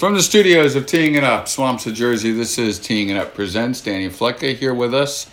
From 0.00 0.14
the 0.14 0.22
studios 0.22 0.76
of 0.76 0.86
Teeing 0.86 1.14
It 1.14 1.24
Up, 1.24 1.46
Swamps 1.46 1.86
of 1.86 1.92
Jersey, 1.92 2.32
this 2.32 2.56
is 2.56 2.78
Teeing 2.78 3.10
It 3.10 3.18
Up 3.18 3.34
Presents. 3.34 3.82
Danny 3.82 4.08
Flecker 4.08 4.56
here 4.56 4.72
with 4.72 4.94
us 4.94 5.26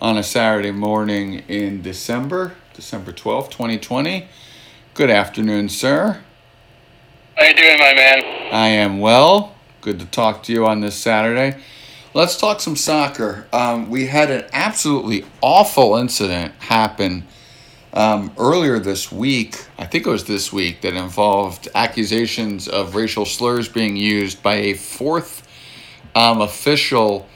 on 0.00 0.16
a 0.16 0.22
Saturday 0.22 0.70
morning 0.70 1.40
in 1.46 1.82
December, 1.82 2.54
December 2.72 3.12
12th, 3.12 3.50
2020. 3.50 4.28
Good 4.94 5.10
afternoon, 5.10 5.68
sir. 5.68 6.22
How 7.36 7.44
you 7.44 7.54
doing, 7.54 7.78
my 7.78 7.92
man? 7.92 8.22
I 8.50 8.68
am 8.68 8.98
well. 8.98 9.56
Good 9.82 10.00
to 10.00 10.06
talk 10.06 10.42
to 10.44 10.54
you 10.54 10.64
on 10.64 10.80
this 10.80 10.96
Saturday. 10.96 11.60
Let's 12.14 12.38
talk 12.38 12.62
some 12.62 12.76
soccer. 12.76 13.46
Um, 13.52 13.90
we 13.90 14.06
had 14.06 14.30
an 14.30 14.46
absolutely 14.54 15.26
awful 15.42 15.96
incident 15.96 16.54
happen 16.60 17.26
um, 17.92 18.32
earlier 18.38 18.78
this 18.78 19.12
week, 19.12 19.66
I 19.78 19.86
think 19.86 20.06
it 20.06 20.10
was 20.10 20.24
this 20.24 20.52
week, 20.52 20.80
that 20.82 20.94
involved 20.94 21.68
accusations 21.74 22.68
of 22.68 22.94
racial 22.94 23.26
slurs 23.26 23.68
being 23.68 23.96
used 23.96 24.42
by 24.42 24.54
a 24.54 24.74
fourth 24.74 25.46
um, 26.14 26.40
official 26.40 27.28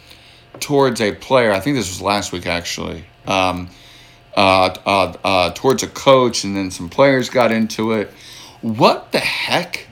towards 0.61 1.01
a 1.01 1.13
player. 1.13 1.53
I 1.53 1.61
think 1.61 1.77
this 1.77 1.89
was 1.89 2.01
last 2.01 2.33
week, 2.33 2.47
actually. 2.47 3.05
Um, 3.27 3.69
uh, 4.37 4.75
uh, 4.85 5.17
uh, 5.25 5.51
towards 5.55 5.83
a 5.83 5.89
coach, 5.89 6.45
and 6.45 6.57
then 6.57 6.71
some 6.71 6.89
players 6.89 7.31
got 7.31 7.53
into 7.53 7.93
it. 7.93 8.11
What 8.61 9.13
the 9.13 9.19
heck? 9.19 9.87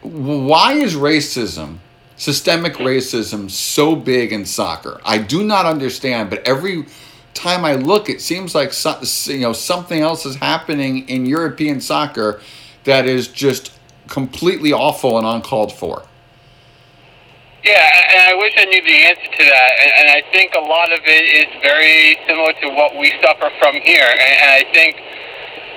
Why 0.00 0.74
is 0.74 0.94
racism, 0.94 1.78
systemic 2.16 2.74
racism, 2.74 3.50
so 3.50 3.94
big 3.94 4.32
in 4.32 4.46
soccer? 4.46 5.00
I 5.04 5.18
do 5.18 5.44
not 5.44 5.66
understand, 5.66 6.30
but 6.30 6.46
every 6.46 6.86
time 7.34 7.64
I 7.64 7.74
look, 7.74 8.08
it 8.08 8.20
seems 8.20 8.54
like 8.54 8.72
so, 8.72 9.00
you 9.26 9.40
know 9.40 9.52
something 9.52 10.00
else 10.00 10.26
is 10.26 10.36
happening 10.36 11.08
in 11.08 11.26
European 11.26 11.80
soccer 11.80 12.40
that 12.84 13.06
is 13.06 13.28
just 13.28 13.72
completely 14.08 14.72
awful 14.72 15.18
and 15.18 15.26
uncalled 15.26 15.72
for. 15.72 16.02
Yeah, 17.62 17.76
and 17.76 18.20
I 18.24 18.34
wish 18.40 18.54
I 18.56 18.64
knew 18.64 18.80
the 18.80 18.98
answer 19.04 19.30
to 19.36 19.44
that. 19.44 19.70
And, 20.00 20.08
I 20.08 20.22
think 20.32 20.54
a 20.56 20.64
lot 20.64 20.92
of 20.92 21.00
it 21.04 21.24
is 21.28 21.48
very 21.60 22.16
similar 22.26 22.52
to 22.64 22.68
what 22.72 22.96
we 22.96 23.12
suffer 23.20 23.52
from 23.60 23.76
here. 23.84 24.08
And, 24.08 24.34
and 24.40 24.50
I 24.50 24.64
think 24.72 24.96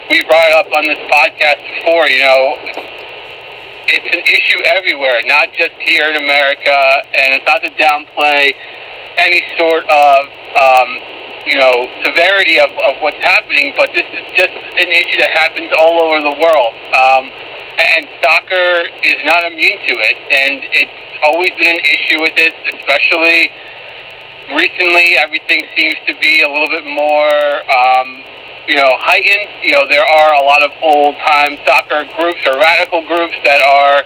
we 0.09 0.23
brought 0.23 0.47
it 0.47 0.55
up 0.55 0.71
on 0.71 0.87
this 0.87 0.99
podcast 1.11 1.59
before. 1.59 2.07
You 2.07 2.23
know, 2.23 2.55
it's 3.91 4.09
an 4.15 4.23
issue 4.23 4.63
everywhere, 4.63 5.19
not 5.27 5.51
just 5.51 5.75
here 5.83 6.07
in 6.07 6.23
America. 6.23 7.03
And 7.19 7.35
it's 7.35 7.45
not 7.45 7.59
to 7.67 7.71
downplay 7.75 8.55
any 9.19 9.43
sort 9.59 9.83
of 9.91 10.19
um, 10.55 10.89
you 11.45 11.59
know, 11.59 11.87
severity 12.03 12.59
of, 12.59 12.71
of 12.87 12.95
what's 13.03 13.19
happening, 13.19 13.73
but 13.75 13.91
this 13.91 14.07
is 14.07 14.25
just 14.35 14.53
an 14.53 14.87
issue 14.87 15.19
that 15.19 15.31
happens 15.35 15.71
all 15.77 15.99
over 15.99 16.23
the 16.23 16.35
world. 16.39 16.73
Um, 16.95 17.27
and 17.73 18.07
soccer 18.23 18.87
is 19.03 19.19
not 19.25 19.43
immune 19.43 19.75
to 19.75 19.93
it, 19.97 20.17
and 20.31 20.63
it's 20.71 20.99
always 21.23 21.51
been 21.59 21.75
an 21.75 21.83
issue 21.83 22.21
with 22.21 22.37
it, 22.37 22.53
especially 22.71 23.51
recently. 24.55 25.19
Everything 25.19 25.67
seems 25.75 25.97
to 26.07 26.13
be 26.21 26.41
a 26.43 26.49
little 26.49 26.69
bit 26.69 26.85
more, 26.85 27.35
um, 27.67 28.23
you 28.67 28.75
know, 28.75 28.95
heightened. 29.03 29.51
You 29.63 29.73
know, 29.75 29.83
there 29.89 30.05
are 30.05 30.31
a 30.39 30.43
lot 30.45 30.63
of 30.63 30.71
old-time 30.81 31.57
soccer 31.65 32.07
groups 32.15 32.39
or 32.47 32.55
radical 32.55 33.03
groups 33.07 33.35
that 33.43 33.59
are 33.59 34.05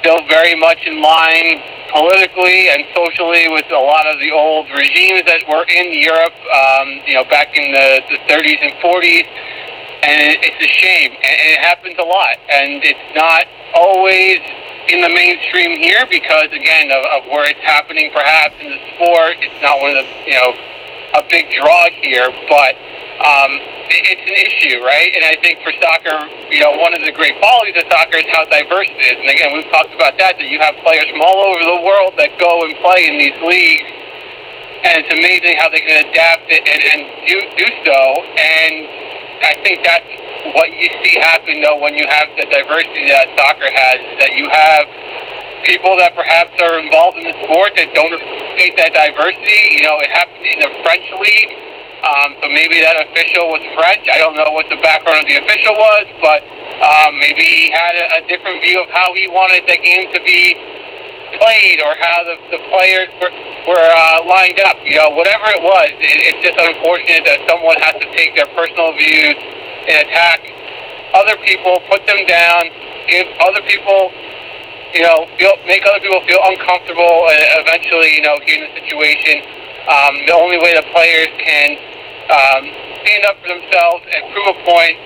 still 0.00 0.20
very 0.28 0.58
much 0.58 0.82
in 0.84 1.00
line 1.00 1.62
politically 1.92 2.72
and 2.72 2.84
socially 2.96 3.48
with 3.52 3.68
a 3.70 3.78
lot 3.78 4.08
of 4.08 4.18
the 4.18 4.32
old 4.32 4.68
regimes 4.72 5.22
that 5.28 5.44
were 5.46 5.64
in 5.68 5.92
Europe, 5.92 6.34
um, 6.50 6.88
you 7.06 7.14
know, 7.14 7.24
back 7.28 7.52
in 7.56 7.70
the, 7.70 8.00
the 8.08 8.18
30s 8.26 8.58
and 8.64 8.72
40s. 8.80 9.28
And 10.02 10.18
it, 10.18 10.42
it's 10.42 10.58
a 10.58 10.72
shame, 10.82 11.12
and 11.14 11.36
it 11.46 11.60
happens 11.62 11.94
a 11.94 12.02
lot. 12.02 12.34
And 12.50 12.82
it's 12.82 13.08
not 13.14 13.46
always 13.70 14.42
in 14.90 14.98
the 14.98 15.08
mainstream 15.08 15.78
here 15.78 16.02
because, 16.10 16.50
again, 16.50 16.90
of, 16.90 17.06
of 17.06 17.30
where 17.30 17.46
it's 17.46 17.62
happening 17.62 18.10
perhaps 18.10 18.56
in 18.58 18.66
the 18.72 18.80
sport. 18.96 19.38
It's 19.38 19.62
not 19.62 19.78
one 19.78 19.94
of 19.94 20.02
the, 20.02 20.08
you 20.26 20.34
know, 20.34 20.50
a 21.14 21.22
big 21.28 21.50
draw 21.52 21.88
here, 22.00 22.28
but 22.48 22.74
um, 23.22 23.52
it's 23.92 24.24
an 24.24 24.38
issue, 24.40 24.80
right? 24.80 25.12
And 25.12 25.24
I 25.28 25.36
think 25.44 25.60
for 25.60 25.72
soccer, 25.76 26.16
you 26.48 26.60
know, 26.64 26.74
one 26.80 26.96
of 26.96 27.04
the 27.04 27.12
great 27.12 27.36
qualities 27.38 27.76
of 27.76 27.86
soccer 27.92 28.18
is 28.18 28.28
how 28.32 28.48
diverse 28.48 28.88
it 28.88 29.00
is. 29.12 29.16
And 29.20 29.28
again, 29.28 29.52
we've 29.52 29.68
talked 29.68 29.92
about 29.92 30.16
that, 30.18 30.40
that 30.40 30.48
you 30.48 30.58
have 30.58 30.74
players 30.80 31.06
from 31.12 31.20
all 31.20 31.52
over 31.52 31.60
the 31.60 31.80
world 31.84 32.16
that 32.16 32.32
go 32.40 32.64
and 32.64 32.72
play 32.80 33.06
in 33.12 33.20
these 33.20 33.36
leagues. 33.44 33.88
And 34.82 34.98
it's 34.98 35.12
amazing 35.14 35.54
how 35.62 35.70
they 35.70 35.78
can 35.78 36.02
adapt 36.10 36.50
it 36.50 36.66
and, 36.66 36.80
and 36.82 37.00
do, 37.28 37.36
do 37.54 37.66
so. 37.86 38.00
And 38.34 38.74
I 39.46 39.54
think 39.62 39.86
that's 39.86 40.10
what 40.58 40.74
you 40.74 40.90
see 41.04 41.22
happen, 41.22 41.62
though, 41.62 41.78
when 41.78 41.94
you 41.94 42.06
have 42.08 42.26
the 42.34 42.50
diversity 42.50 43.06
that 43.12 43.30
soccer 43.38 43.70
has, 43.70 43.98
that 44.18 44.34
you 44.34 44.50
have 44.50 44.84
people 45.62 45.96
that 45.98 46.14
perhaps 46.14 46.52
are 46.60 46.78
involved 46.78 47.18
in 47.18 47.24
the 47.24 47.36
sport 47.46 47.72
that 47.76 47.94
don't 47.94 48.12
appreciate 48.12 48.76
that 48.76 48.92
diversity. 48.92 49.78
You 49.78 49.82
know, 49.86 49.98
it 50.02 50.10
happened 50.10 50.46
in 50.46 50.58
the 50.60 50.70
French 50.82 51.06
league 51.18 51.52
um, 52.02 52.34
so 52.42 52.50
maybe 52.50 52.82
that 52.82 52.98
official 52.98 53.46
was 53.46 53.62
French. 53.78 54.10
I 54.10 54.18
don't 54.18 54.34
know 54.34 54.50
what 54.50 54.66
the 54.66 54.80
background 54.82 55.22
of 55.22 55.26
the 55.30 55.38
official 55.38 55.70
was, 55.78 56.10
but 56.18 56.42
um, 56.82 57.14
maybe 57.22 57.46
he 57.46 57.70
had 57.70 57.94
a, 57.94 58.06
a 58.18 58.20
different 58.26 58.58
view 58.58 58.82
of 58.82 58.90
how 58.90 59.14
he 59.14 59.30
wanted 59.30 59.62
the 59.70 59.78
game 59.78 60.10
to 60.10 60.18
be 60.26 60.58
played 61.38 61.78
or 61.78 61.94
how 62.02 62.26
the, 62.26 62.58
the 62.58 62.60
players 62.74 63.06
were, 63.22 63.30
were 63.70 63.86
uh, 63.86 64.18
lined 64.26 64.58
up. 64.66 64.82
You 64.82 64.98
know, 64.98 65.14
whatever 65.14 65.46
it 65.54 65.62
was, 65.62 65.94
it, 66.02 66.18
it's 66.26 66.42
just 66.42 66.58
unfortunate 66.58 67.22
that 67.22 67.38
someone 67.46 67.78
has 67.78 67.94
to 68.02 68.08
take 68.18 68.34
their 68.34 68.50
personal 68.50 68.90
views 68.98 69.38
and 69.86 70.02
attack 70.02 70.42
other 71.14 71.38
people, 71.46 71.78
put 71.86 72.02
them 72.10 72.26
down, 72.26 72.66
give 73.06 73.30
other 73.46 73.62
people, 73.62 74.10
you 74.94 75.02
know, 75.02 75.24
feel, 75.40 75.56
make 75.64 75.84
other 75.88 76.00
people 76.00 76.20
feel 76.28 76.40
uncomfortable, 76.44 77.28
and 77.32 77.64
eventually, 77.64 78.12
you 78.16 78.22
know, 78.22 78.36
get 78.44 78.60
in 78.60 78.68
a 78.68 78.72
situation. 78.76 79.40
Um, 79.88 80.14
the 80.28 80.36
only 80.36 80.60
way 80.60 80.76
the 80.76 80.86
players 80.94 81.32
can 81.42 81.68
um, 82.30 82.62
stand 83.02 83.22
up 83.26 83.36
for 83.42 83.48
themselves 83.50 84.04
and 84.14 84.20
prove 84.30 84.48
a 84.52 84.58
point 84.62 84.96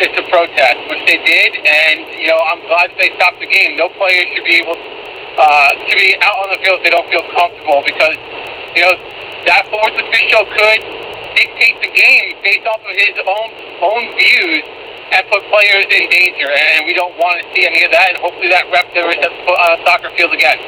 is 0.00 0.10
to 0.16 0.22
protest, 0.32 0.80
which 0.88 1.04
they 1.04 1.20
did. 1.22 1.50
And, 1.60 2.08
you 2.16 2.30
know, 2.30 2.40
I'm 2.40 2.62
glad 2.66 2.94
they 2.96 3.12
stopped 3.20 3.38
the 3.42 3.50
game. 3.50 3.76
No 3.76 3.90
player 4.00 4.24
should 4.32 4.46
be 4.46 4.64
able 4.64 4.78
uh, 4.78 5.70
to 5.76 5.92
be 5.92 6.16
out 6.22 6.38
on 6.46 6.48
the 6.56 6.58
field 6.64 6.80
if 6.80 6.82
they 6.88 6.94
don't 6.94 7.08
feel 7.10 7.26
comfortable 7.36 7.82
because, 7.84 8.16
you 8.74 8.82
know, 8.86 8.94
that 9.44 9.66
fourth 9.68 9.94
official 9.98 10.46
could 10.56 10.80
dictate 11.34 11.80
the 11.80 11.92
game 11.92 12.36
based 12.42 12.66
off 12.66 12.80
of 12.80 12.96
his 12.96 13.16
own 13.18 13.48
own 13.82 14.04
views 14.16 14.64
and 15.12 15.26
put 15.28 15.42
players 15.50 15.84
in 15.90 16.08
danger. 16.08 16.48
And 16.50 16.86
we 16.86 16.94
don't 16.94 17.16
want 17.18 17.42
to 17.42 17.54
see 17.54 17.66
any 17.66 17.84
of 17.84 17.90
that. 17.92 18.10
And 18.10 18.18
hopefully 18.18 18.48
that 18.48 18.70
rep 18.72 18.88
on 18.96 19.80
a 19.80 19.84
soccer 19.84 20.10
field 20.16 20.32
again. 20.32 20.58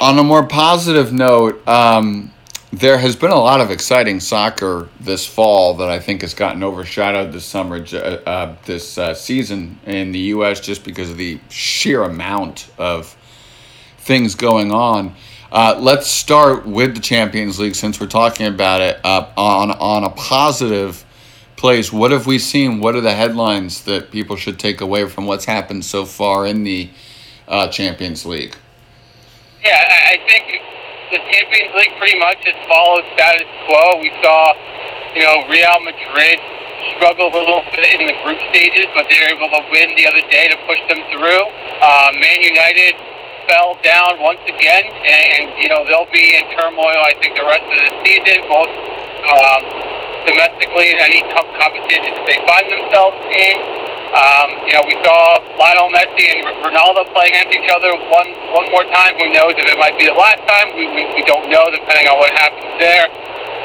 On 0.00 0.18
a 0.18 0.22
more 0.22 0.46
positive 0.46 1.12
note, 1.12 1.66
um, 1.66 2.32
there 2.72 2.98
has 2.98 3.14
been 3.16 3.30
a 3.30 3.38
lot 3.38 3.60
of 3.60 3.70
exciting 3.70 4.18
soccer 4.18 4.88
this 4.98 5.26
fall 5.26 5.74
that 5.74 5.90
I 5.90 5.98
think 5.98 6.22
has 6.22 6.34
gotten 6.34 6.62
overshadowed 6.62 7.32
this 7.32 7.44
summer, 7.44 7.84
uh, 7.92 7.96
uh, 7.96 8.56
this 8.64 8.96
uh, 8.96 9.14
season 9.14 9.78
in 9.84 10.12
the 10.12 10.18
U.S. 10.18 10.60
just 10.60 10.82
because 10.82 11.10
of 11.10 11.18
the 11.18 11.38
sheer 11.50 12.02
amount 12.02 12.70
of 12.78 13.16
things 13.98 14.34
going 14.34 14.72
on. 14.72 15.14
Uh, 15.52 15.76
let's 15.78 16.08
start 16.08 16.64
with 16.64 16.94
the 16.94 17.00
Champions 17.00 17.60
League 17.60 17.74
since 17.74 18.00
we're 18.00 18.06
talking 18.06 18.46
about 18.46 18.80
it. 18.80 18.98
Uh, 19.04 19.28
on 19.36 19.70
on 19.70 20.02
a 20.02 20.08
positive 20.08 21.04
place, 21.56 21.92
what 21.92 22.10
have 22.10 22.26
we 22.26 22.38
seen? 22.38 22.80
What 22.80 22.96
are 22.96 23.02
the 23.02 23.12
headlines 23.12 23.84
that 23.84 24.10
people 24.10 24.36
should 24.36 24.58
take 24.58 24.80
away 24.80 25.06
from 25.06 25.26
what's 25.26 25.44
happened 25.44 25.84
so 25.84 26.06
far 26.06 26.46
in 26.46 26.64
the 26.64 26.88
uh, 27.46 27.68
Champions 27.68 28.24
League? 28.24 28.56
Yeah, 29.62 29.76
I 29.76 30.16
think 30.24 30.56
the 31.12 31.18
Champions 31.20 31.74
League 31.76 32.00
pretty 32.00 32.18
much 32.18 32.40
has 32.48 32.56
followed 32.64 33.04
status 33.12 33.44
quo. 33.68 34.00
We 34.00 34.08
saw, 34.24 34.56
you 35.12 35.20
know, 35.20 35.44
Real 35.52 35.84
Madrid 35.84 36.40
struggle 36.96 37.28
a 37.28 37.36
little 37.36 37.60
bit 37.76 38.00
in 38.00 38.08
the 38.08 38.16
group 38.24 38.40
stages, 38.48 38.88
but 38.96 39.04
they 39.12 39.20
were 39.20 39.36
able 39.36 39.52
to 39.52 39.60
win 39.68 39.92
the 40.00 40.08
other 40.08 40.24
day 40.32 40.48
to 40.48 40.56
push 40.64 40.80
them 40.88 41.04
through. 41.12 41.44
Uh, 41.84 42.08
Man 42.16 42.40
United 42.40 42.96
fell 43.52 43.76
down 43.84 44.16
once 44.24 44.40
again, 44.48 44.88
and, 44.88 45.52
you 45.60 45.68
know 45.68 45.84
they'll 45.84 46.08
be 46.08 46.32
in 46.32 46.48
turmoil. 46.56 46.96
I 47.04 47.12
think 47.20 47.36
the 47.36 47.44
rest 47.44 47.68
of 47.68 47.76
the 47.76 47.92
season, 48.00 48.48
both 48.48 48.72
um, 49.28 49.62
domestically 50.24 50.96
and 50.96 51.00
any 51.04 51.20
tough 51.36 51.44
competitions 51.60 52.16
they 52.24 52.40
find 52.48 52.64
themselves 52.72 53.20
in. 53.28 53.56
Um, 54.12 54.48
you 54.68 54.72
know, 54.76 54.84
we 54.84 54.96
saw 55.04 55.40
Lionel 55.56 55.88
Messi 55.88 56.28
and 56.32 56.44
Ronaldo 56.64 57.08
playing 57.16 57.32
against 57.32 57.52
each 57.56 57.70
other 57.72 57.92
one 58.08 58.28
one 58.56 58.68
more 58.72 58.84
time. 58.88 59.16
Who 59.20 59.28
knows 59.32 59.56
if 59.56 59.68
it 59.68 59.76
might 59.76 59.96
be 60.00 60.08
the 60.08 60.16
last 60.16 60.40
time? 60.48 60.72
We, 60.76 60.88
we, 60.88 61.04
we 61.16 61.22
don't 61.24 61.48
know, 61.48 61.64
depending 61.68 62.08
on 62.08 62.16
what 62.20 62.32
happens 62.32 62.72
there. 62.80 63.08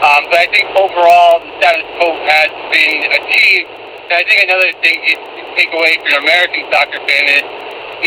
Um, 0.03 0.27
but 0.31 0.39
I 0.39 0.47
think 0.51 0.67
overall, 0.75 1.43
the 1.43 1.51
status 1.59 1.87
quo 1.99 2.15
has 2.27 2.51
been 2.71 3.07
achieved. 3.11 3.71
And 4.07 4.15
I 4.19 4.23
think 4.23 4.39
another 4.47 4.71
thing 4.79 4.97
to 5.03 5.41
take 5.59 5.71
away 5.75 5.99
from 5.99 6.15
an 6.15 6.19
American 6.23 6.63
soccer 6.71 7.01
fan 7.03 7.25
is 7.27 7.43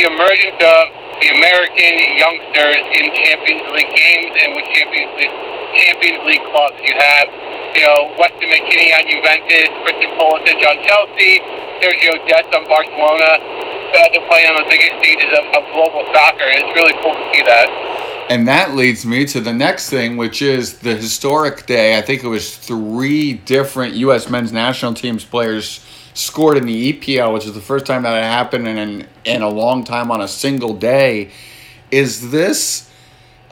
the 0.01 0.03
emergence 0.09 0.61
of 0.65 1.00
the 1.21 1.29
American 1.37 1.95
youngsters 2.17 2.85
in 2.97 3.05
Champions 3.13 3.65
League 3.77 3.93
games 3.93 4.33
and 4.41 4.57
with 4.57 4.67
Champions 4.73 5.13
League, 5.21 5.37
Champions 5.77 6.21
League 6.25 6.45
clubs. 6.51 6.81
You 6.81 6.97
have, 6.97 7.29
you 7.77 7.85
know, 7.85 8.13
Weston 8.17 8.49
McKennie 8.49 8.93
on 8.97 9.05
Juventus, 9.05 9.69
Christian 9.85 10.11
Pulisic 10.17 10.59
on 10.65 10.77
Chelsea, 10.83 11.41
Sergio 11.81 12.17
Dest 12.27 12.49
on 12.57 12.65
Barcelona. 12.67 13.71
uh, 13.95 14.09
to 14.09 14.21
play 14.29 14.47
on 14.47 14.55
the 14.57 14.67
biggest 14.69 14.99
stages 14.99 15.31
of, 15.39 15.45
of 15.55 15.63
global 15.73 16.05
soccer. 16.15 16.47
It's 16.47 16.75
really 16.75 16.95
cool 17.03 17.15
to 17.15 17.31
see 17.35 17.43
that. 17.43 18.27
And 18.31 18.47
that 18.47 18.75
leads 18.75 19.05
me 19.05 19.25
to 19.27 19.41
the 19.41 19.53
next 19.53 19.91
thing, 19.91 20.17
which 20.17 20.41
is 20.43 20.79
the 20.79 20.95
historic 20.95 21.67
day. 21.67 21.99
I 21.99 22.03
think 22.03 22.23
it 22.23 22.29
was 22.29 22.57
three 22.57 23.35
different 23.35 23.95
U.S. 23.95 24.31
men's 24.31 24.53
national 24.53 24.95
teams 24.95 25.25
players 25.25 25.85
scored 26.15 26.57
in 26.57 26.67
the 26.67 26.93
EPL, 26.93 27.33
which 27.33 27.47
is 27.47 27.55
the 27.55 27.61
first 27.61 27.87
time 27.87 28.03
that 28.03 28.17
it 28.17 28.25
happened 28.25 28.67
in 28.69 29.07
in 29.25 29.43
a 29.43 29.49
long 29.49 29.85
time 29.85 30.11
on 30.11 30.21
a 30.21 30.29
single 30.29 30.75
day. 30.75 31.31
Is 31.91 32.31
this? 32.31 32.89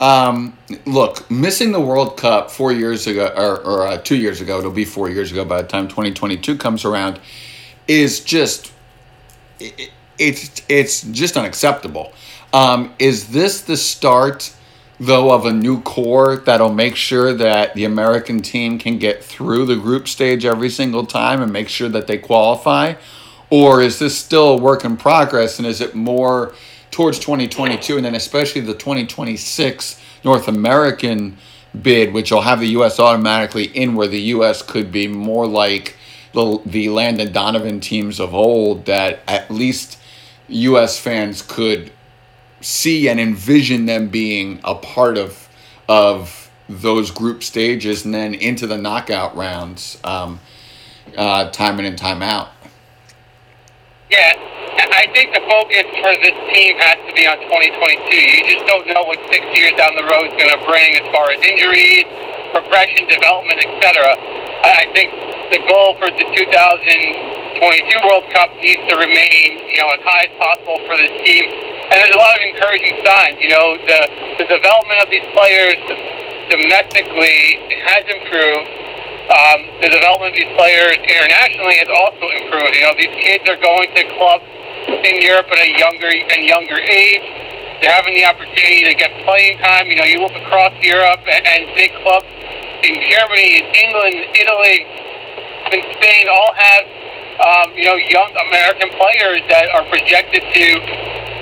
Um, 0.00 0.56
look, 0.86 1.28
missing 1.28 1.72
the 1.72 1.80
World 1.80 2.16
Cup 2.16 2.52
four 2.52 2.70
years 2.72 3.08
ago, 3.08 3.32
or, 3.36 3.58
or 3.58 3.86
uh, 3.86 3.98
two 3.98 4.16
years 4.16 4.40
ago, 4.40 4.58
it'll 4.58 4.70
be 4.70 4.84
four 4.84 5.10
years 5.10 5.32
ago 5.32 5.44
by 5.44 5.60
the 5.60 5.66
time 5.66 5.88
2022 5.88 6.56
comes 6.56 6.84
around, 6.84 7.18
is 7.88 8.20
just, 8.20 8.72
it, 9.58 9.90
it's, 10.16 10.62
it's 10.68 11.02
just 11.02 11.36
unacceptable. 11.36 12.12
Um, 12.52 12.94
is 13.00 13.30
this 13.30 13.62
the 13.62 13.76
start 13.76 14.54
though, 15.00 15.32
of 15.32 15.46
a 15.46 15.52
new 15.52 15.80
core 15.82 16.36
that'll 16.36 16.72
make 16.72 16.96
sure 16.96 17.32
that 17.32 17.74
the 17.74 17.84
American 17.84 18.40
team 18.40 18.78
can 18.78 18.98
get 18.98 19.22
through 19.22 19.66
the 19.66 19.76
group 19.76 20.08
stage 20.08 20.44
every 20.44 20.70
single 20.70 21.06
time 21.06 21.40
and 21.40 21.52
make 21.52 21.68
sure 21.68 21.88
that 21.88 22.06
they 22.06 22.18
qualify? 22.18 22.94
Or 23.50 23.80
is 23.80 23.98
this 23.98 24.18
still 24.18 24.50
a 24.50 24.56
work 24.56 24.84
in 24.84 24.96
progress 24.96 25.58
and 25.58 25.66
is 25.66 25.80
it 25.80 25.94
more 25.94 26.54
towards 26.90 27.18
2022 27.18 27.96
and 27.96 28.04
then 28.04 28.14
especially 28.14 28.60
the 28.60 28.74
2026 28.74 30.00
North 30.24 30.48
American 30.48 31.38
bid, 31.80 32.12
which 32.12 32.30
will 32.30 32.42
have 32.42 32.60
the 32.60 32.68
U.S. 32.68 32.98
automatically 32.98 33.64
in, 33.64 33.94
where 33.94 34.08
the 34.08 34.20
U.S. 34.20 34.62
could 34.62 34.90
be 34.90 35.06
more 35.06 35.46
like 35.46 35.96
the, 36.32 36.60
the 36.66 36.88
Landon 36.88 37.32
Donovan 37.32 37.80
teams 37.80 38.20
of 38.20 38.34
old 38.34 38.86
that 38.86 39.20
at 39.28 39.50
least 39.50 39.98
U.S. 40.48 40.98
fans 40.98 41.42
could 41.42 41.92
see 42.60 43.08
and 43.08 43.20
envision 43.20 43.86
them 43.86 44.08
being 44.08 44.60
a 44.64 44.74
part 44.74 45.16
of 45.16 45.48
of 45.88 46.50
those 46.68 47.10
group 47.10 47.42
stages 47.42 48.04
and 48.04 48.12
then 48.12 48.34
into 48.34 48.66
the 48.66 48.76
knockout 48.76 49.34
rounds, 49.34 49.98
um, 50.04 50.38
uh, 51.16 51.48
time 51.50 51.80
in 51.80 51.86
and 51.86 51.96
time 51.96 52.22
out. 52.22 52.48
Yeah, 54.10 54.36
I 54.92 55.08
think 55.12 55.32
the 55.32 55.40
focus 55.48 55.88
for 55.96 56.12
this 56.20 56.36
team 56.52 56.76
has 56.76 57.00
to 57.08 57.12
be 57.16 57.24
on 57.24 57.40
2022. 57.40 58.12
You 58.12 58.44
just 58.52 58.66
don't 58.68 58.86
know 58.88 59.02
what 59.08 59.16
six 59.32 59.40
years 59.56 59.72
down 59.80 59.96
the 59.96 60.04
road 60.04 60.28
is 60.28 60.36
going 60.36 60.52
to 60.52 60.62
bring 60.68 60.96
as 61.00 61.06
far 61.08 61.32
as 61.32 61.40
injuries, 61.40 62.04
progression, 62.52 63.08
development, 63.08 63.64
etc. 63.64 64.12
I 64.64 64.84
think 64.92 65.08
the 65.48 65.64
goal 65.64 65.96
for 65.96 66.12
the 66.12 66.24
2022 66.36 67.96
World 68.04 68.28
Cup 68.36 68.52
needs 68.60 68.84
to 68.92 68.94
remain, 69.00 69.72
you 69.72 69.80
know, 69.80 69.88
as 69.88 70.04
high 70.04 70.28
as 70.28 70.34
possible 70.36 70.84
for 70.84 71.00
this 71.00 71.12
team 71.24 71.67
and 71.88 71.96
there's 71.96 72.14
a 72.14 72.20
lot 72.20 72.36
of 72.36 72.42
encouraging 72.44 73.00
signs. 73.00 73.40
You 73.40 73.48
know, 73.48 73.80
the 73.80 74.00
the 74.44 74.46
development 74.48 75.00
of 75.00 75.08
these 75.08 75.24
players 75.32 75.80
domestically 76.52 77.60
has 77.84 78.04
improved. 78.08 78.68
Um, 79.28 79.60
the 79.84 79.92
development 79.92 80.32
of 80.32 80.38
these 80.40 80.52
players 80.56 80.96
internationally 81.04 81.76
has 81.84 81.88
also 81.92 82.32
improved. 82.32 82.72
You 82.76 82.84
know, 82.88 82.96
these 82.96 83.12
kids 83.20 83.44
are 83.48 83.60
going 83.60 83.92
to 83.92 84.02
clubs 84.16 84.48
in 85.04 85.20
Europe 85.20 85.48
at 85.52 85.60
a 85.60 85.70
younger 85.76 86.08
and 86.08 86.40
younger 86.44 86.80
age. 86.80 87.24
They're 87.80 87.92
having 87.92 88.16
the 88.16 88.24
opportunity 88.24 88.84
to 88.88 88.94
get 88.96 89.12
playing 89.24 89.60
time. 89.60 89.88
You 89.88 89.96
know, 89.96 90.08
you 90.08 90.20
look 90.20 90.34
across 90.34 90.72
Europe 90.80 91.20
and, 91.28 91.44
and 91.44 91.60
big 91.76 91.92
clubs 92.04 92.26
in 92.82 92.96
Germany, 93.04 93.60
in 93.60 93.66
England, 93.72 94.16
Italy, 94.32 94.84
and 95.72 95.80
Spain 95.96 96.24
all 96.32 96.52
have 96.56 96.84
um, 97.38 97.68
you 97.76 97.84
know 97.84 97.96
young 97.96 98.32
American 98.48 98.90
players 98.96 99.40
that 99.48 99.68
are 99.76 99.84
projected 99.92 100.42
to 100.42 100.66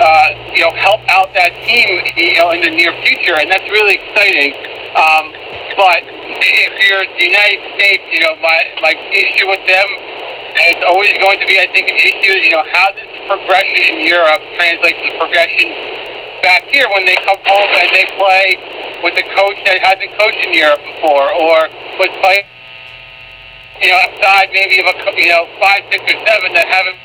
uh, 0.00 0.28
you 0.52 0.60
know, 0.60 0.72
help 0.76 1.00
out 1.08 1.32
that 1.32 1.56
team, 1.64 2.04
you 2.16 2.36
know, 2.36 2.52
in 2.52 2.60
the 2.60 2.72
near 2.72 2.92
future, 3.00 3.36
and 3.36 3.48
that's 3.48 3.66
really 3.72 3.96
exciting. 3.96 4.52
Um, 4.92 5.32
but 5.76 6.04
if 6.04 6.72
you're 6.84 7.04
the 7.16 7.26
United 7.28 7.62
States, 7.76 8.04
you 8.12 8.20
know, 8.20 8.36
my 8.44 8.58
my 8.84 8.92
issue 9.12 9.48
with 9.48 9.64
them 9.64 9.88
is 10.56 10.80
always 10.88 11.12
going 11.20 11.40
to 11.40 11.48
be, 11.48 11.60
I 11.60 11.68
think, 11.72 11.88
an 11.88 11.96
issue. 11.96 12.36
You 12.44 12.60
know, 12.60 12.64
how 12.72 12.92
does 12.92 13.08
progression 13.28 13.96
in 13.96 14.08
Europe 14.08 14.40
translate 14.56 14.96
to 15.00 15.08
progression 15.16 15.68
back 16.44 16.64
here 16.68 16.88
when 16.92 17.04
they 17.04 17.16
come 17.24 17.40
home 17.44 17.70
and 17.80 17.88
they 17.92 18.06
play 18.20 18.56
with 19.00 19.16
a 19.16 19.26
coach 19.36 19.58
that 19.68 19.80
hasn't 19.80 20.12
coached 20.16 20.42
in 20.44 20.52
Europe 20.52 20.80
before, 20.80 21.28
or 21.32 21.68
with 22.00 22.12
play, 22.20 22.44
you 23.80 23.88
know, 23.92 23.98
outside 24.08 24.48
maybe 24.52 24.80
of 24.80 24.88
a 24.88 24.94
you 25.16 25.28
know 25.32 25.48
five, 25.60 25.84
six, 25.88 26.04
or 26.04 26.16
seven 26.24 26.52
that 26.52 26.68
haven't 26.68 26.96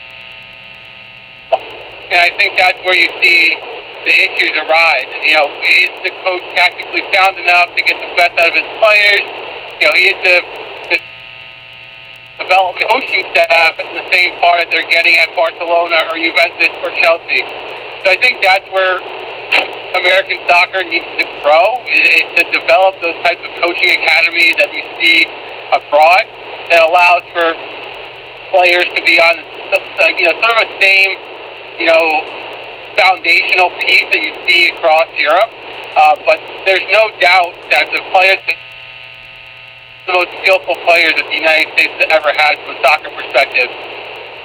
and 2.11 2.19
I 2.19 2.29
think 2.35 2.59
that's 2.59 2.77
where 2.83 2.95
you 2.95 3.07
see 3.23 3.55
the 4.03 4.11
issues 4.11 4.51
arise. 4.67 5.07
You 5.23 5.39
know, 5.39 5.47
is 5.63 5.91
the 6.03 6.11
coach 6.27 6.43
tactically 6.59 7.07
sound 7.15 7.39
enough 7.39 7.71
to 7.71 7.81
get 7.87 7.95
the 8.03 8.11
best 8.19 8.35
out 8.35 8.51
of 8.51 8.55
his 8.55 8.67
players? 8.83 9.25
You 9.79 9.85
know, 9.87 9.95
is 9.95 10.17
the, 10.19 10.37
the 10.91 10.97
development 12.43 12.83
coaching 12.91 13.23
staff 13.31 13.79
at 13.79 13.89
the 13.95 14.03
same 14.11 14.35
par 14.43 14.59
that 14.59 14.67
they're 14.75 14.91
getting 14.91 15.15
at 15.23 15.31
Barcelona 15.39 16.11
or 16.11 16.19
Juventus 16.19 16.75
or 16.83 16.91
Chelsea? 16.99 17.47
So 18.03 18.11
I 18.11 18.17
think 18.19 18.43
that's 18.43 18.67
where 18.75 18.99
American 19.95 20.39
soccer 20.51 20.83
needs 20.83 21.07
to 21.15 21.25
grow, 21.47 21.79
is 21.87 22.27
to 22.39 22.43
develop 22.51 22.99
those 22.99 23.15
types 23.23 23.39
of 23.39 23.51
coaching 23.63 23.91
academies 24.03 24.59
that 24.59 24.67
we 24.67 24.83
see 24.99 25.27
abroad 25.71 26.27
that 26.75 26.83
allows 26.83 27.23
for 27.31 27.55
players 28.51 28.87
to 28.95 29.01
be 29.07 29.15
on, 29.15 29.39
you 29.39 30.27
know, 30.27 30.35
sort 30.43 30.59
of 30.59 30.67
the 30.67 30.79
same 30.83 31.30
you 31.81 31.89
know, 31.89 32.21
foundational 32.93 33.73
piece 33.81 34.05
that 34.13 34.21
you 34.21 34.37
see 34.45 34.69
across 34.69 35.09
Europe. 35.17 35.49
Uh, 35.97 36.13
but 36.29 36.37
there's 36.69 36.85
no 36.93 37.09
doubt 37.17 37.57
that 37.73 37.89
the 37.89 38.05
players, 38.13 38.37
the 40.05 40.13
most 40.13 40.29
skillful 40.45 40.77
players 40.85 41.17
that 41.17 41.25
the 41.25 41.39
United 41.41 41.73
States 41.73 41.89
has 41.97 42.13
ever 42.13 42.29
had 42.37 42.61
from 42.61 42.77
a 42.77 42.79
soccer 42.85 43.09
perspective, 43.17 43.65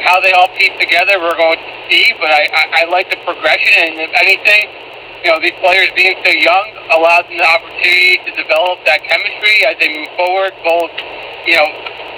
how 0.01 0.17
they 0.25 0.33
all 0.33 0.49
piece 0.57 0.73
together, 0.81 1.21
we're 1.21 1.37
going 1.37 1.61
to 1.61 1.73
see. 1.93 2.09
But 2.17 2.33
I, 2.33 2.49
I, 2.57 2.65
I 2.73 2.83
like 2.89 3.13
the 3.13 3.21
progression, 3.29 3.93
and 3.93 4.01
if 4.01 4.13
anything, 4.17 4.73
you 5.21 5.29
know, 5.29 5.37
these 5.37 5.57
players 5.61 5.93
being 5.93 6.17
so 6.25 6.33
young 6.33 6.73
allows 6.89 7.29
them 7.29 7.37
the 7.37 7.45
opportunity 7.45 8.17
to 8.25 8.33
develop 8.33 8.81
that 8.89 9.05
chemistry 9.05 9.61
as 9.69 9.77
they 9.77 9.93
move 9.93 10.09
forward, 10.17 10.57
both, 10.65 10.93
you 11.45 11.61
know, 11.61 11.69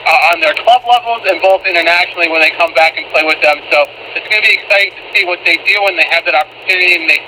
uh, 0.09 0.33
on 0.33 0.41
their 0.41 0.57
club 0.65 0.81
levels 0.89 1.21
and 1.29 1.37
both 1.45 1.61
internationally 1.69 2.33
when 2.33 2.41
they 2.41 2.51
come 2.57 2.73
back 2.73 2.97
and 2.97 3.05
play 3.13 3.23
with 3.29 3.37
them. 3.45 3.61
So 3.69 3.85
it's 4.17 4.25
going 4.25 4.41
to 4.41 4.49
be 4.49 4.57
exciting 4.57 4.97
to 4.97 5.05
see 5.13 5.29
what 5.29 5.39
they 5.45 5.61
do 5.69 5.77
when 5.85 6.01
they 6.01 6.09
have 6.09 6.25
that 6.25 6.35
opportunity 6.35 6.97
and 6.97 7.05
they 7.05 7.21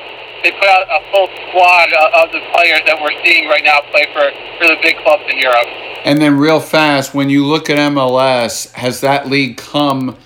they 0.43 0.53
put 0.53 0.69
out 0.69 0.89
a 0.89 1.05
full 1.13 1.29
squad 1.49 1.93
of 1.93 2.33
the 2.33 2.41
players 2.55 2.81
that 2.87 2.99
we're 3.01 3.13
seeing 3.23 3.47
right 3.49 3.63
now 3.63 3.81
play 3.91 4.07
for, 4.13 4.25
for 4.59 4.69
the 4.69 4.77
big 4.81 4.97
clubs 5.05 5.23
in 5.29 5.39
Europe. 5.39 5.67
And 6.05 6.19
then, 6.19 6.39
real 6.39 6.61
fast, 6.61 7.13
when 7.13 7.29
you 7.29 7.45
look 7.45 7.69
at 7.69 7.77
MLS, 7.93 8.73
has 8.73 9.03
that 9.03 9.29
league 9.29 9.59
come 9.59 10.17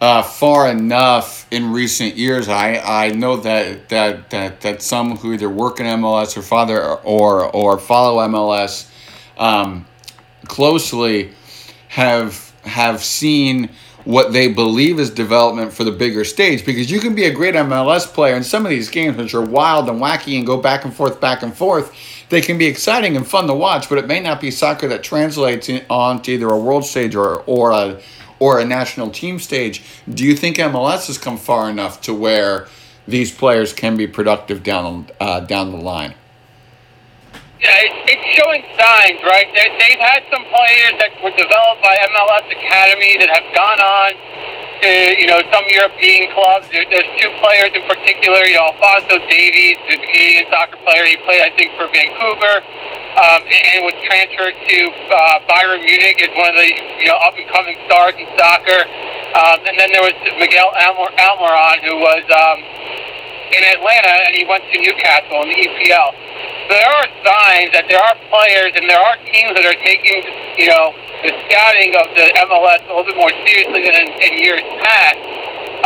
uh, 0.00 0.22
far 0.22 0.70
enough 0.70 1.48
in 1.50 1.72
recent 1.72 2.14
years? 2.14 2.48
I, 2.48 2.76
I 2.76 3.10
know 3.10 3.36
that, 3.38 3.88
that, 3.88 4.30
that, 4.30 4.60
that 4.60 4.80
some 4.80 5.16
who 5.16 5.32
either 5.32 5.48
work 5.48 5.80
in 5.80 5.86
MLS 5.86 6.36
or 6.36 6.42
father 6.42 6.80
or, 6.80 7.52
or 7.52 7.78
follow 7.78 8.24
MLS 8.28 8.88
um, 9.38 9.86
closely 10.46 11.32
have 11.88 12.52
have 12.64 13.02
seen 13.02 13.70
what 14.04 14.32
they 14.32 14.48
believe 14.48 14.98
is 14.98 15.10
development 15.10 15.72
for 15.72 15.84
the 15.84 15.90
bigger 15.90 16.24
stage 16.24 16.64
because 16.64 16.90
you 16.90 17.00
can 17.00 17.14
be 17.14 17.24
a 17.24 17.30
great 17.30 17.54
MLS 17.54 18.06
player 18.06 18.36
in 18.36 18.44
some 18.44 18.64
of 18.64 18.70
these 18.70 18.88
games 18.88 19.16
which 19.16 19.34
are 19.34 19.42
wild 19.42 19.88
and 19.88 20.00
wacky 20.00 20.36
and 20.36 20.46
go 20.46 20.56
back 20.56 20.84
and 20.84 20.94
forth 20.94 21.20
back 21.20 21.42
and 21.42 21.54
forth 21.54 21.94
they 22.28 22.40
can 22.40 22.56
be 22.58 22.66
exciting 22.66 23.16
and 23.16 23.26
fun 23.26 23.46
to 23.46 23.54
watch 23.54 23.88
but 23.88 23.98
it 23.98 24.06
may 24.06 24.20
not 24.20 24.40
be 24.40 24.50
soccer 24.50 24.88
that 24.88 25.02
translates 25.02 25.70
onto 25.90 26.32
either 26.32 26.48
a 26.48 26.58
world 26.58 26.84
stage 26.84 27.14
or 27.14 27.42
or 27.42 27.70
a 27.72 28.00
or 28.38 28.60
a 28.60 28.64
national 28.64 29.10
team 29.10 29.38
stage. 29.38 29.82
Do 30.08 30.24
you 30.24 30.34
think 30.34 30.56
MLS 30.56 31.06
has 31.06 31.18
come 31.18 31.36
far 31.36 31.68
enough 31.70 32.00
to 32.02 32.14
where 32.14 32.68
these 33.06 33.32
players 33.32 33.72
can 33.72 33.96
be 33.96 34.06
productive 34.06 34.62
down 34.62 35.08
uh, 35.20 35.40
down 35.40 35.70
the 35.70 35.78
line 35.78 36.14
yeah, 37.58 38.06
it's 38.06 38.26
showing 38.38 38.62
signs, 38.78 39.18
right? 39.26 39.50
They, 39.50 39.66
they've 39.82 39.98
had 39.98 40.22
some 40.30 40.46
players 40.46 40.94
that 41.02 41.10
were 41.18 41.34
developed 41.34 41.82
by 41.82 41.98
MLS 42.14 42.46
Academy 42.54 43.18
that 43.18 43.30
have 43.34 43.46
gone 43.50 43.80
on 43.82 44.10
to, 44.82 44.90
you 45.18 45.26
know, 45.26 45.42
some 45.50 45.66
European 45.66 46.30
clubs. 46.38 46.70
There, 46.70 46.86
there's 46.86 47.10
two 47.18 47.30
players 47.42 47.74
in 47.74 47.82
particular, 47.90 48.46
you 48.46 48.62
know, 48.62 48.70
Alphonso 48.70 49.18
Davies, 49.26 49.74
the 49.90 49.98
Canadian 49.98 50.46
soccer 50.54 50.78
player. 50.86 51.02
He 51.02 51.18
played, 51.26 51.42
I 51.42 51.50
think, 51.58 51.74
for 51.74 51.90
Vancouver 51.90 52.62
um, 53.18 53.42
and, 53.42 53.62
and 53.74 53.78
was 53.82 53.98
transferred 54.06 54.54
to 54.54 54.78
uh, 55.10 55.42
Bayern 55.50 55.82
Munich 55.82 56.22
as 56.22 56.30
one 56.38 56.54
of 56.54 56.58
the, 56.62 56.70
you 57.02 57.10
know, 57.10 57.18
up-and-coming 57.26 57.74
stars 57.90 58.14
in 58.22 58.30
soccer. 58.38 58.86
Um, 59.34 59.58
and 59.66 59.74
then 59.74 59.90
there 59.90 60.06
was 60.06 60.14
Miguel 60.38 60.70
Almor- 60.78 61.14
Almiron, 61.18 61.82
who 61.82 61.98
was 61.98 62.22
um, 62.30 62.58
in 63.52 63.62
Atlanta, 63.76 64.14
and 64.28 64.36
he 64.36 64.44
went 64.44 64.64
to 64.72 64.76
Newcastle 64.78 65.42
in 65.42 65.48
the 65.48 65.58
EPL 65.58 66.10
there 66.68 66.84
are 66.84 67.08
signs 67.24 67.72
that 67.72 67.88
there 67.88 68.00
are 68.00 68.16
players 68.28 68.76
and 68.76 68.84
there 68.84 69.00
are 69.00 69.16
teams 69.24 69.56
that 69.56 69.64
are 69.64 69.80
taking, 69.80 70.20
you 70.60 70.68
know, 70.68 70.92
the 71.24 71.32
scouting 71.48 71.96
of 71.96 72.06
the 72.12 72.28
MLS 72.44 72.84
a 72.84 72.92
little 72.92 73.08
bit 73.08 73.16
more 73.16 73.32
seriously 73.48 73.88
than 73.88 73.96
in, 73.96 74.08
in 74.20 74.32
years 74.36 74.60
past. 74.84 75.20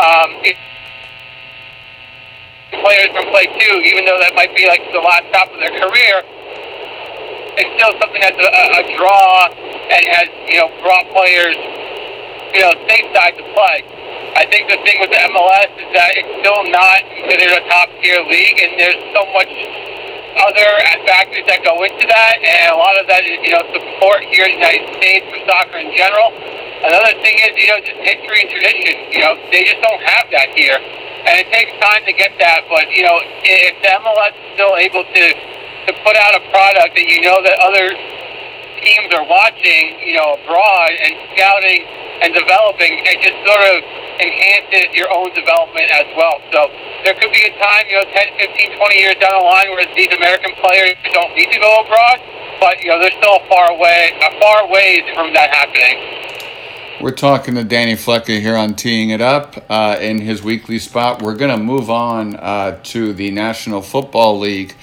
Um, 0.03 0.29
it, 0.43 0.59
players 2.83 3.15
from 3.15 3.31
play 3.31 3.47
two, 3.47 3.75
even 3.95 4.05
though 4.05 4.19
that 4.19 4.35
might 4.35 4.51
be 4.59 4.67
like 4.67 4.83
the 4.91 4.99
last 4.99 5.31
stop 5.31 5.55
of 5.55 5.59
their 5.63 5.75
career. 5.79 6.27
It's 7.55 7.71
still 7.79 7.95
something 8.03 8.19
that's 8.19 8.43
a, 8.43 8.51
a 8.81 8.85
draw 8.99 9.47
and 9.87 10.03
has 10.19 10.27
you 10.51 10.59
know 10.59 10.73
brought 10.83 11.07
players 11.15 11.55
you 12.57 12.61
know 12.65 12.75
stateside 12.91 13.39
to 13.39 13.45
play. 13.55 13.87
I 14.33 14.49
think 14.49 14.69
the 14.69 14.81
thing 14.81 14.97
with 14.97 15.13
the 15.13 15.21
MLS 15.29 15.71
is 15.77 15.91
that 15.93 16.17
it's 16.17 16.33
still 16.41 16.65
not 16.73 17.05
considered 17.13 17.53
a 17.53 17.63
top 17.69 17.93
tier 18.01 18.21
league, 18.25 18.59
and 18.65 18.81
there's 18.81 19.01
so 19.13 19.29
much 19.37 19.53
other 20.41 20.71
factors 21.05 21.45
that 21.45 21.61
go 21.61 21.77
into 21.85 22.09
that, 22.09 22.41
and 22.41 22.73
a 22.73 22.79
lot 22.81 22.97
of 22.97 23.05
that 23.13 23.29
is, 23.29 23.37
you 23.45 23.53
know, 23.53 23.61
support 23.77 24.25
here 24.33 24.49
in 24.49 24.57
the 24.57 24.61
United 24.65 24.89
States 24.97 25.29
for 25.29 25.39
soccer 25.45 25.77
in 25.77 25.93
general. 25.93 26.33
Another 26.83 27.13
thing 27.21 27.37
is, 27.45 27.53
you 27.61 27.69
know, 27.69 27.79
just 27.85 28.01
history 28.01 28.39
and 28.41 28.51
tradition. 28.51 28.95
You 29.13 29.21
know, 29.21 29.33
they 29.53 29.63
just 29.69 29.85
don't 29.85 30.01
have 30.01 30.27
that 30.33 30.57
here, 30.57 30.81
and 30.81 31.35
it 31.37 31.53
takes 31.53 31.71
time 31.79 32.03
to 32.09 32.15
get 32.17 32.33
that. 32.41 32.65
But 32.73 32.89
you 32.91 33.05
know, 33.05 33.21
if 33.45 33.77
the 33.85 33.91
MLS 34.01 34.33
is 34.33 34.49
still 34.57 34.75
able 34.81 35.05
to 35.05 35.25
to 35.87 35.93
put 36.03 36.17
out 36.17 36.33
a 36.35 36.43
product 36.51 36.97
that 36.97 37.07
you 37.07 37.21
know 37.21 37.39
that 37.45 37.59
other 37.61 37.93
teams 38.83 39.13
are 39.15 39.27
watching, 39.29 40.01
you 40.03 40.17
know, 40.19 40.35
abroad 40.41 40.91
and 40.91 41.13
scouting 41.37 41.85
and 42.25 42.35
developing, 42.35 42.99
it 43.07 43.21
just 43.23 43.39
sort 43.47 43.63
of 43.77 44.02
enhances 44.21 44.93
your 44.95 45.09
own 45.13 45.33
development 45.35 45.89
as 45.91 46.09
well. 46.17 46.41
So 46.53 46.69
there 47.05 47.15
could 47.15 47.33
be 47.33 47.43
a 47.47 47.53
time, 47.57 47.85
you 47.89 47.97
know, 47.97 48.07
10, 48.09 48.39
15, 48.39 48.77
20 48.77 48.99
years 48.99 49.17
down 49.21 49.33
the 49.39 49.45
line 49.45 49.71
where 49.71 49.87
these 49.95 50.13
American 50.13 50.53
players 50.61 50.97
don't 51.13 51.35
need 51.37 51.51
to 51.53 51.61
go 51.61 51.71
abroad, 51.85 52.19
but, 52.61 52.83
you 52.83 52.91
know, 52.91 52.99
they're 53.01 53.17
still 53.17 53.41
far 53.49 53.71
away, 53.71 54.13
a 54.21 54.31
far 54.41 54.69
ways 54.69 55.03
from 55.15 55.33
that 55.35 55.51
happening. 55.51 56.23
We're 57.01 57.11
talking 57.11 57.57
to 57.57 57.65
Danny 57.65 57.95
Flecker 57.95 58.41
here 58.41 58.57
on 58.57 58.75
Teeing 58.75 59.11
It 59.11 59.21
Up 59.21 59.65
uh, 59.69 59.99
in 60.01 60.21
his 60.21 60.43
weekly 60.43 60.79
spot. 60.79 61.21
We're 61.21 61.35
going 61.35 61.51
to 61.51 61.63
move 61.63 61.91
on 61.91 62.37
uh, 62.37 62.79
to 62.85 63.13
the 63.13 63.33
National 63.33 63.83
Football 63.83 64.39
League. 64.39 64.77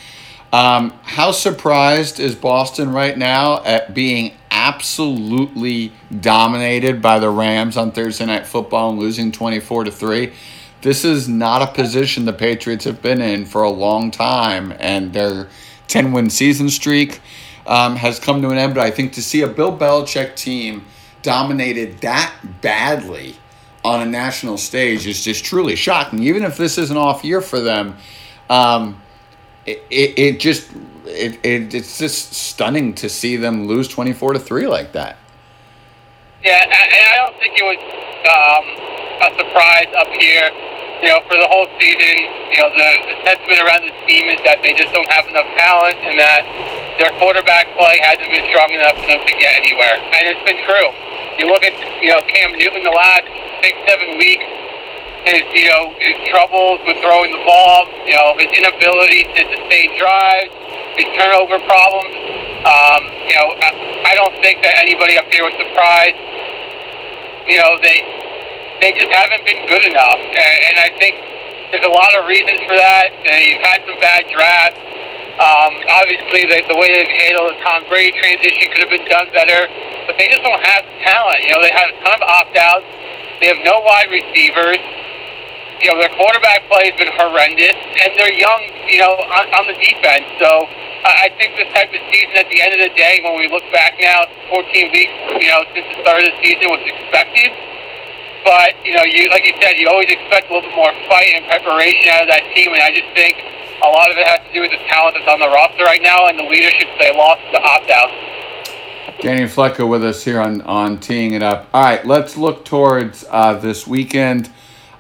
Um, 0.52 0.92
how 1.04 1.32
surprised 1.32 2.20
is 2.20 2.36
Boston 2.36 2.92
right 2.92 3.18
now 3.18 3.64
at 3.64 3.94
being 3.94 4.34
absolutely 4.52 5.92
dominated 6.22 7.02
by 7.02 7.20
the 7.20 7.30
Rams 7.30 7.78
on 7.78 7.92
Thursday 7.92 8.26
Night 8.26 8.48
Football 8.48 8.92
and 8.92 9.00
losing 9.00 9.32
24 9.32 9.86
to 9.86 9.92
3? 9.92 10.34
This 10.82 11.04
is 11.04 11.28
not 11.28 11.62
a 11.62 11.68
position 11.68 12.26
the 12.26 12.34
Patriots 12.34 12.86
have 12.86 13.02
been 13.02 13.22
in 13.22 13.46
for 13.46 13.64
a 13.64 13.70
long 13.70 14.12
time, 14.12 14.74
and 14.80 15.12
their 15.12 15.50
10 15.88 16.14
win 16.14 16.30
season 16.30 16.70
streak 16.70 17.20
um, 17.68 17.98
has 17.98 18.20
come 18.20 18.42
to 18.42 18.50
an 18.50 18.58
end. 18.58 18.76
But 18.76 18.84
I 18.84 18.92
think 18.92 19.14
to 19.14 19.22
see 19.22 19.42
a 19.42 19.48
Bill 19.48 19.78
Belichick 19.78 20.36
team 20.36 20.86
dominated 21.22 22.00
that 22.00 22.34
badly 22.62 23.36
on 23.84 24.02
a 24.02 24.06
national 24.06 24.58
stage 24.58 25.08
is 25.08 25.24
just 25.24 25.44
truly 25.44 25.76
shocking. 25.76 26.24
Even 26.24 26.44
if 26.44 26.58
this 26.58 26.78
is 26.78 26.92
an 26.92 26.98
off 26.98 27.24
year 27.24 27.42
for 27.42 27.60
them, 27.60 27.98
um, 28.50 29.02
it, 29.66 29.84
it, 29.90 30.20
it 30.20 30.40
just 30.40 30.70
it, 31.20 31.46
it 31.46 31.74
it's 31.74 31.98
just 32.00 32.34
stunning 32.34 32.94
to 32.96 33.10
see 33.10 33.36
them 33.36 33.68
lose 33.68 33.88
twenty 33.88 34.14
four 34.14 34.34
to 34.34 34.40
three 34.40 34.68
like 34.68 34.94
that. 34.94 35.18
Yeah, 36.44 36.64
and 36.64 36.72
I 36.72 37.16
don't 37.20 37.36
think 37.38 37.54
it 37.60 37.68
was 37.68 37.82
um, 38.24 38.66
a 39.28 39.30
surprise 39.36 39.92
up 40.00 40.08
here. 40.16 40.50
You 41.00 41.16
know, 41.16 41.24
for 41.32 41.40
the 41.40 41.48
whole 41.48 41.64
season, 41.80 42.28
you 42.52 42.60
know, 42.60 42.68
the, 42.76 42.90
the 43.08 43.16
sentiment 43.24 43.64
around 43.64 43.88
the 43.88 43.96
team 44.04 44.28
is 44.28 44.40
that 44.44 44.60
they 44.60 44.76
just 44.76 44.92
don't 44.92 45.08
have 45.08 45.24
enough 45.32 45.48
talent 45.56 45.96
and 46.04 46.20
that 46.20 46.44
their 47.00 47.16
quarterback 47.24 47.72
play 47.80 48.04
hasn't 48.04 48.28
been 48.28 48.44
strong 48.52 48.68
enough 48.76 49.00
for 49.00 49.08
them 49.08 49.24
to 49.24 49.36
get 49.40 49.56
anywhere. 49.64 49.96
And 49.96 50.28
it's 50.28 50.44
been 50.44 50.60
true. 50.68 50.92
You 51.40 51.48
look 51.48 51.64
at, 51.64 51.72
you 52.04 52.12
know, 52.12 52.20
Cam 52.28 52.52
Newton 52.52 52.84
the 52.84 52.92
last 52.92 53.32
six, 53.64 53.80
seven 53.88 54.20
weeks, 54.20 54.44
his, 55.26 55.44
you 55.52 55.68
know, 55.68 55.92
his 56.00 56.16
troubles 56.32 56.80
with 56.88 56.98
throwing 57.04 57.32
the 57.32 57.44
ball, 57.44 57.88
you 58.08 58.16
know, 58.16 58.36
his 58.40 58.52
inability 58.56 59.28
to 59.36 59.42
sustain 59.52 59.92
drives, 60.00 60.52
his 60.96 61.10
turnover 61.16 61.60
problems. 61.68 62.14
Um, 62.64 63.02
you 63.28 63.36
know, 63.40 63.56
I, 63.56 64.16
don't 64.20 64.36
think 64.44 64.60
that 64.68 64.76
anybody 64.84 65.16
up 65.16 65.32
there 65.32 65.48
was 65.48 65.56
surprised. 65.56 66.20
You 67.48 67.56
know, 67.56 67.80
they 67.80 68.04
they 68.84 68.92
just 68.96 69.12
haven't 69.12 69.44
been 69.48 69.64
good 69.68 69.84
enough, 69.88 70.20
and, 70.20 70.76
I 70.80 70.92
think 71.00 71.16
there's 71.72 71.88
a 71.88 71.92
lot 71.92 72.16
of 72.16 72.28
reasons 72.28 72.60
for 72.68 72.76
that. 72.76 73.12
You've 73.24 73.64
had 73.64 73.84
some 73.88 74.00
bad 74.00 74.28
drafts. 74.32 74.80
Um, 75.40 75.72
obviously, 75.88 76.48
the, 76.52 76.68
the 76.68 76.76
way 76.76 76.92
they've 76.92 77.16
handled 77.16 77.56
the 77.56 77.60
Tom 77.64 77.88
Brady 77.88 78.12
transition 78.20 78.76
could 78.76 78.84
have 78.84 78.92
been 78.92 79.08
done 79.08 79.32
better, 79.32 79.72
but 80.04 80.20
they 80.20 80.28
just 80.28 80.44
don't 80.44 80.60
have 80.60 80.84
the 80.84 80.98
talent. 81.00 81.40
You 81.48 81.56
know, 81.56 81.64
they 81.64 81.72
have 81.72 81.96
a 81.96 81.98
ton 82.04 82.20
of 82.20 82.28
opt-outs. 82.28 82.88
They 83.40 83.48
have 83.48 83.64
no 83.64 83.80
wide 83.88 84.12
receivers. 84.12 84.84
You 85.80 85.92
know, 85.92 85.98
their 86.00 86.12
quarterback 86.20 86.68
play 86.68 86.92
has 86.92 86.98
been 87.00 87.12
horrendous, 87.16 87.80
and 88.04 88.12
they're 88.20 88.36
young, 88.36 88.62
you 88.92 89.00
know, 89.00 89.16
on, 89.16 89.48
on 89.56 89.64
the 89.72 89.78
defense. 89.80 90.28
So 90.36 90.68
I 91.08 91.32
think 91.40 91.56
this 91.56 91.72
type 91.72 91.88
of 91.88 92.04
season, 92.12 92.36
at 92.36 92.52
the 92.52 92.60
end 92.60 92.76
of 92.76 92.82
the 92.84 92.92
day, 93.00 93.24
when 93.24 93.40
we 93.40 93.48
look 93.48 93.64
back 93.72 93.96
now, 94.04 94.28
14 94.52 94.92
weeks, 94.92 95.16
you 95.40 95.48
know, 95.48 95.64
since 95.72 95.88
the 95.88 95.98
start 96.04 96.20
of 96.20 96.28
the 96.28 96.36
season 96.44 96.68
was 96.68 96.84
expected. 96.84 97.56
But, 98.44 98.76
you 98.84 98.96
know, 98.96 99.08
you 99.08 99.32
like 99.32 99.48
you 99.48 99.56
said, 99.64 99.80
you 99.80 99.88
always 99.88 100.12
expect 100.12 100.52
a 100.52 100.60
little 100.60 100.68
bit 100.68 100.76
more 100.76 100.92
fight 101.08 101.32
and 101.36 101.48
preparation 101.48 102.12
out 102.12 102.28
of 102.28 102.30
that 102.32 102.44
team, 102.56 102.76
and 102.76 102.84
I 102.84 102.92
just 102.92 103.08
think 103.16 103.40
a 103.80 103.88
lot 103.88 104.12
of 104.12 104.20
it 104.20 104.28
has 104.28 104.44
to 104.48 104.52
do 104.52 104.60
with 104.60 104.72
the 104.72 104.84
talent 104.92 105.16
that's 105.16 105.32
on 105.32 105.40
the 105.40 105.48
roster 105.48 105.84
right 105.88 106.04
now 106.04 106.28
and 106.28 106.36
the 106.36 106.44
leadership 106.44 106.88
they 107.00 107.16
lost 107.16 107.40
to 107.56 107.60
opt 107.64 107.88
out. 107.88 108.12
Danny 109.22 109.48
Flecker 109.48 109.88
with 109.88 110.04
us 110.04 110.24
here 110.24 110.40
on, 110.40 110.62
on 110.62 111.00
Teeing 111.00 111.34
It 111.34 111.44
Up. 111.44 111.68
All 111.74 111.84
right, 111.84 112.06
let's 112.06 112.38
look 112.38 112.64
towards 112.64 113.26
uh, 113.30 113.56
this 113.56 113.86
weekend. 113.86 114.50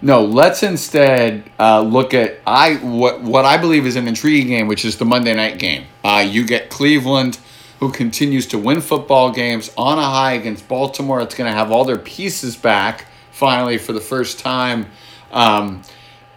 no, 0.03 0.25
let's 0.25 0.63
instead 0.63 1.51
uh, 1.59 1.81
look 1.81 2.15
at 2.15 2.41
I 2.47 2.75
what 2.77 3.23
what 3.23 3.45
I 3.45 3.57
believe 3.57 3.87
is 3.87 3.97
an 3.97 4.09
intriguing 4.09 4.49
game, 4.49 4.67
which 4.67 4.85
is 4.85 4.97
the 4.97 5.05
Monday 5.05 5.35
night 5.35 5.59
game. 5.59 5.87
Uh, 6.05 6.27
you 6.27 6.47
get 6.47 6.71
Cleveland, 6.71 7.39
who 7.81 7.91
continues 7.91 8.47
to 8.49 8.59
win 8.59 8.81
football 8.81 9.31
games 9.31 9.71
on 9.77 9.99
a 9.99 10.03
high 10.03 10.33
against 10.33 10.69
Baltimore. 10.69 11.21
It's 11.21 11.35
going 11.35 11.51
to 11.51 11.57
have 11.57 11.71
all 11.71 11.85
their 11.85 11.99
pieces 11.99 12.57
back 12.57 13.07
finally 13.31 13.79
for 13.79 13.93
the 13.93 14.01
first 14.01 14.39
time 14.39 14.87
um, 15.33 15.83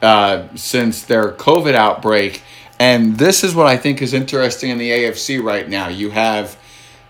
uh, 0.03 0.47
since 0.55 1.03
their 1.03 1.31
COVID 1.31 1.73
outbreak. 1.73 2.43
And 2.77 3.17
this 3.17 3.43
is 3.43 3.55
what 3.55 3.67
I 3.67 3.77
think 3.77 4.01
is 4.01 4.13
interesting 4.13 4.69
in 4.69 4.77
the 4.77 4.91
AFC 4.91 5.41
right 5.41 5.67
now. 5.67 5.87
You 5.87 6.09
have 6.09 6.57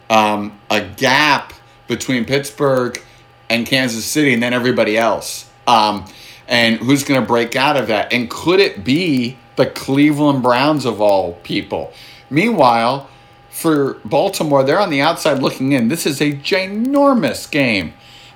um, 0.09 0.59
a 0.69 0.81
gap 0.81 1.53
between 1.87 2.23
Pittsburgh 2.23 3.01
and 3.49 3.65
Kansas 3.65 4.05
City, 4.05 4.33
and 4.33 4.43
then 4.43 4.53
everybody 4.53 4.97
else. 4.97 5.49
Um, 5.67 6.05
and 6.47 6.77
who's 6.77 7.03
going 7.03 7.19
to 7.19 7.25
break 7.25 7.55
out 7.55 7.77
of 7.77 7.87
that? 7.87 8.13
And 8.13 8.29
could 8.29 8.59
it 8.59 8.83
be 8.83 9.37
the 9.55 9.65
Cleveland 9.65 10.43
Browns 10.43 10.85
of 10.85 11.01
all 11.01 11.33
people? 11.43 11.93
Meanwhile, 12.29 13.09
for 13.49 13.95
Baltimore, 14.05 14.63
they're 14.63 14.79
on 14.79 14.89
the 14.89 15.01
outside 15.01 15.39
looking 15.39 15.71
in. 15.71 15.87
This 15.87 16.05
is 16.05 16.21
a 16.21 16.31
ginormous 16.31 17.49
game 17.49 17.93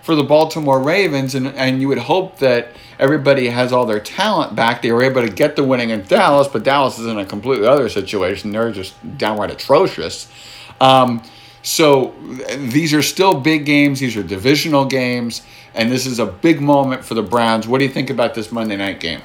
for 0.07 0.15
the 0.15 0.23
Baltimore 0.23 0.81
Ravens, 0.81 1.35
and, 1.35 1.47
and 1.47 1.81
you 1.81 1.89
would 1.89 1.97
hope 1.97 2.39
that 2.39 2.69
everybody 2.97 3.49
has 3.49 3.73
all 3.73 3.85
their 3.85 3.99
talent 3.99 4.55
back. 4.55 4.81
They 4.81 4.93
were 4.93 5.03
able 5.03 5.21
to 5.21 5.29
get 5.29 5.57
the 5.57 5.65
winning 5.65 5.89
in 5.89 6.03
Dallas, 6.03 6.47
but 6.47 6.63
Dallas 6.63 6.97
is 6.97 7.07
in 7.07 7.19
a 7.19 7.25
completely 7.25 7.67
other 7.67 7.89
situation. 7.89 8.53
They're 8.53 8.71
just 8.71 8.95
downright 9.17 9.51
atrocious. 9.51 10.31
Um, 10.79 11.21
so 11.61 12.15
these 12.55 12.93
are 12.93 13.01
still 13.01 13.33
big 13.41 13.65
games. 13.65 13.99
These 13.99 14.15
are 14.15 14.23
divisional 14.23 14.85
games, 14.85 15.41
and 15.75 15.91
this 15.91 16.05
is 16.05 16.19
a 16.19 16.25
big 16.25 16.61
moment 16.61 17.03
for 17.03 17.13
the 17.13 17.21
Browns. 17.21 17.67
What 17.67 17.79
do 17.79 17.83
you 17.83 17.91
think 17.91 18.09
about 18.09 18.33
this 18.33 18.49
Monday 18.49 18.77
night 18.77 19.01
game? 19.01 19.19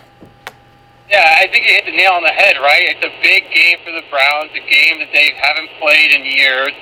Yeah, 1.09 1.37
I 1.39 1.47
think 1.47 1.65
you 1.65 1.75
hit 1.75 1.85
the 1.85 1.97
nail 1.97 2.11
on 2.11 2.25
the 2.25 2.35
head, 2.35 2.57
right? 2.57 2.83
It's 2.83 3.07
a 3.07 3.23
big 3.23 3.45
game 3.55 3.79
for 3.85 3.93
the 3.93 4.03
Browns, 4.11 4.51
a 4.51 4.69
game 4.69 4.99
that 4.99 5.13
they 5.13 5.31
haven't 5.39 5.71
played 5.79 6.11
in 6.11 6.25
years 6.25 6.73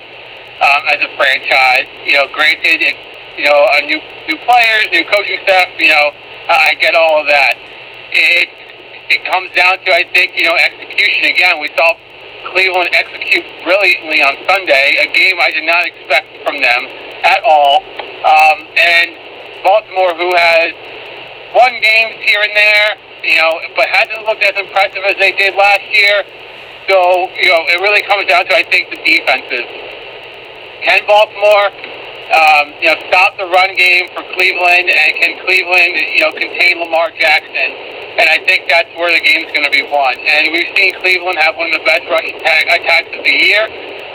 um, 0.63 0.89
as 0.89 1.03
a 1.05 1.15
franchise. 1.19 1.85
You 2.07 2.15
know, 2.15 2.29
granted, 2.33 2.81
it's 2.81 3.20
you 3.37 3.45
know 3.45 3.61
a 3.77 3.81
new 3.87 4.01
new 4.29 4.39
players, 4.47 4.87
new 4.91 5.05
coaching 5.07 5.39
staff. 5.45 5.69
You 5.79 5.91
know, 5.91 6.07
I 6.49 6.75
get 6.81 6.95
all 6.95 7.21
of 7.21 7.27
that. 7.27 7.55
It 8.11 8.49
it 9.11 9.25
comes 9.27 9.51
down 9.55 9.79
to 9.85 9.89
I 9.93 10.05
think 10.15 10.37
you 10.37 10.45
know 10.45 10.57
execution. 10.57 11.31
Again, 11.31 11.61
we 11.61 11.69
saw 11.77 11.95
Cleveland 12.53 12.91
execute 12.93 13.45
brilliantly 13.63 14.23
on 14.23 14.35
Sunday, 14.49 14.97
a 14.99 15.07
game 15.13 15.37
I 15.39 15.51
did 15.51 15.65
not 15.65 15.85
expect 15.87 16.29
from 16.45 16.57
them 16.61 16.83
at 17.25 17.43
all. 17.45 17.85
Um, 18.25 18.59
and 18.77 19.09
Baltimore, 19.63 20.15
who 20.17 20.33
has 20.35 20.73
won 21.55 21.73
games 21.81 22.17
here 22.25 22.41
and 22.41 22.55
there, 22.57 22.89
you 23.25 23.37
know, 23.37 23.61
but 23.77 23.89
hasn't 23.93 24.25
looked 24.25 24.43
as 24.43 24.57
impressive 24.57 25.05
as 25.05 25.17
they 25.21 25.33
did 25.33 25.55
last 25.55 25.85
year. 25.93 26.25
So, 26.89 27.29
you 27.37 27.49
know, 27.53 27.63
it 27.69 27.79
really 27.81 28.03
comes 28.03 28.27
down 28.27 28.47
to, 28.47 28.55
I 28.57 28.65
think, 28.65 28.91
the 28.91 29.01
defenses. 29.05 29.69
Can 30.83 31.05
Baltimore, 31.07 31.69
um, 32.31 32.71
you 32.79 32.87
know, 32.87 32.99
stop 33.11 33.35
the 33.37 33.47
run 33.51 33.75
game 33.75 34.07
for 34.15 34.23
Cleveland, 34.39 34.87
and 34.87 35.09
can 35.19 35.35
Cleveland, 35.43 35.99
you 36.15 36.23
know, 36.23 36.33
contain 36.33 36.79
Lamar 36.79 37.11
Jackson? 37.19 37.71
And 38.23 38.27
I 38.31 38.39
think 38.47 38.71
that's 38.71 38.91
where 38.95 39.11
the 39.11 39.23
game's 39.23 39.51
going 39.51 39.67
to 39.67 39.75
be 39.75 39.83
won. 39.87 40.15
And 40.15 40.55
we've 40.55 40.71
seen 40.79 40.95
Cleveland 41.03 41.39
have 41.43 41.59
one 41.59 41.71
of 41.71 41.75
the 41.75 41.87
best 41.87 42.07
rushing 42.07 42.39
tag 42.43 42.71
attacks 42.71 43.11
of 43.15 43.23
the 43.23 43.35
year. 43.35 43.67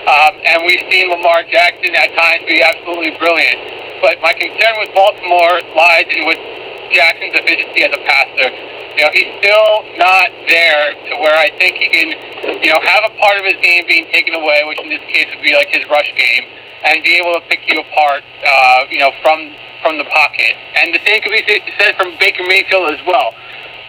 Um, 0.05 0.37
and 0.45 0.63
we've 0.63 0.83
seen 0.87 1.09
Lamar 1.09 1.43
Jackson 1.49 1.91
at 1.95 2.13
times 2.13 2.45
be 2.45 2.61
absolutely 2.61 3.17
brilliant. 3.17 3.57
But 3.99 4.21
my 4.21 4.31
concern 4.37 4.77
with 4.77 4.93
Baltimore 4.93 5.59
lies 5.73 6.05
in 6.13 6.29
with 6.29 6.37
Jackson's 6.93 7.33
efficiency 7.35 7.83
as 7.83 7.91
a 7.91 8.01
passer. 8.05 8.47
You 8.95 9.03
know, 9.03 9.11
he's 9.11 9.31
still 9.43 9.83
not 9.99 10.31
there 10.47 10.93
to 10.93 11.11
where 11.19 11.35
I 11.35 11.51
think 11.57 11.75
he 11.81 11.89
can, 11.91 12.15
you 12.63 12.71
know, 12.71 12.79
have 12.79 13.03
a 13.03 13.11
part 13.19 13.41
of 13.41 13.43
his 13.43 13.59
game 13.59 13.83
being 13.89 14.07
taken 14.13 14.35
away, 14.35 14.63
which 14.69 14.79
in 14.79 14.87
this 14.87 15.03
case 15.09 15.27
would 15.35 15.43
be 15.43 15.51
like 15.51 15.67
his 15.67 15.83
rush 15.89 16.07
game, 16.15 16.45
and 16.85 17.03
be 17.03 17.17
able 17.17 17.33
to 17.33 17.43
pick 17.49 17.65
you 17.67 17.79
apart, 17.79 18.23
uh, 18.45 18.85
you 18.89 18.99
know, 18.99 19.11
from 19.21 19.53
from 19.81 19.97
the 19.97 20.05
pocket. 20.05 20.53
And 20.81 20.93
the 20.93 21.01
same 21.05 21.21
could 21.21 21.31
be 21.31 21.43
said 21.77 21.95
from 21.97 22.17
Baker 22.19 22.43
Mayfield 22.47 22.93
as 22.93 23.01
well. 23.05 23.33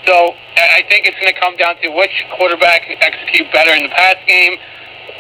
So 0.04 0.34
I 0.56 0.84
think 0.88 1.06
it's 1.06 1.18
going 1.18 1.32
to 1.32 1.40
come 1.40 1.56
down 1.56 1.76
to 1.82 1.88
which 1.90 2.24
quarterback 2.36 2.86
can 2.86 2.96
execute 3.00 3.50
better 3.52 3.74
in 3.74 3.82
the 3.82 3.88
pass 3.88 4.16
game, 4.26 4.54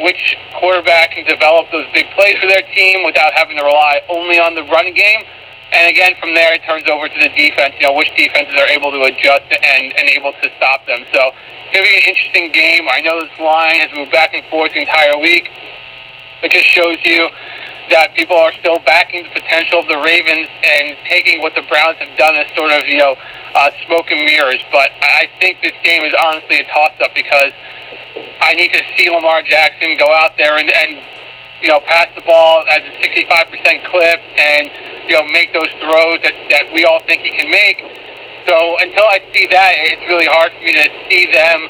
which 0.00 0.36
quarterback 0.60 1.12
can 1.12 1.24
develop 1.26 1.66
those 1.72 1.86
big 1.92 2.06
plays 2.14 2.38
for 2.38 2.46
their 2.46 2.62
team 2.70 3.02
without 3.04 3.32
having 3.34 3.56
to 3.56 3.64
rely 3.64 4.00
only 4.08 4.38
on 4.38 4.54
the 4.54 4.62
run 4.70 4.94
game 4.94 5.24
and 5.72 5.90
again, 5.90 6.14
from 6.20 6.34
there, 6.34 6.54
it 6.54 6.62
turns 6.62 6.86
over 6.86 7.08
to 7.08 7.18
the 7.18 7.28
defense. 7.34 7.74
You 7.80 7.90
know, 7.90 7.94
which 7.94 8.10
defenses 8.16 8.54
are 8.54 8.68
able 8.70 8.90
to 8.92 9.02
adjust 9.02 9.50
and, 9.50 9.92
and 9.98 10.08
able 10.14 10.32
to 10.32 10.48
stop 10.56 10.86
them. 10.86 11.02
So, 11.12 11.34
it's 11.34 11.72
going 11.74 11.82
to 11.82 11.90
be 11.90 11.96
an 11.98 12.06
interesting 12.06 12.52
game. 12.52 12.86
I 12.88 13.00
know 13.02 13.18
this 13.20 13.34
line 13.42 13.82
has 13.82 13.90
moved 13.92 14.12
back 14.12 14.30
and 14.32 14.46
forth 14.46 14.72
the 14.72 14.80
entire 14.80 15.18
week. 15.18 15.50
It 16.42 16.52
just 16.52 16.66
shows 16.70 16.98
you 17.02 17.28
that 17.90 18.14
people 18.14 18.36
are 18.36 18.52
still 18.58 18.78
backing 18.84 19.24
the 19.24 19.30
potential 19.30 19.80
of 19.80 19.88
the 19.88 19.98
Ravens 19.98 20.48
and 20.64 20.96
taking 21.08 21.40
what 21.40 21.54
the 21.54 21.62
Browns 21.68 21.98
have 21.98 22.12
done 22.18 22.34
as 22.36 22.46
sort 22.56 22.72
of, 22.72 22.86
you 22.88 22.98
know, 22.98 23.16
uh, 23.54 23.70
smoke 23.86 24.10
and 24.10 24.24
mirrors. 24.24 24.62
But 24.72 24.90
I 25.02 25.28
think 25.40 25.62
this 25.62 25.76
game 25.82 26.02
is 26.02 26.14
honestly 26.14 26.60
a 26.60 26.66
toss-up 26.66 27.14
because 27.14 27.52
I 28.40 28.54
need 28.54 28.72
to 28.72 28.82
see 28.96 29.10
Lamar 29.10 29.42
Jackson 29.42 29.96
go 29.98 30.10
out 30.12 30.36
there 30.36 30.58
and, 30.58 30.70
and 30.70 30.98
you 31.62 31.68
know, 31.68 31.80
pass 31.80 32.08
the 32.14 32.22
ball 32.22 32.64
at 32.68 32.82
a 32.82 32.90
65% 33.00 33.90
clip 33.90 34.20
and, 34.36 34.70
you 35.08 35.16
know, 35.16 35.24
make 35.32 35.52
those 35.52 35.70
throws 35.80 36.20
that, 36.22 36.34
that 36.50 36.72
we 36.72 36.84
all 36.84 37.00
think 37.06 37.22
he 37.22 37.32
can 37.32 37.50
make. 37.50 37.80
So 38.46 38.76
until 38.78 39.04
I 39.10 39.18
see 39.34 39.46
that, 39.50 39.72
it's 39.90 40.06
really 40.06 40.28
hard 40.28 40.52
for 40.52 40.62
me 40.62 40.72
to 40.76 40.86
see 41.08 41.26
them 41.32 41.66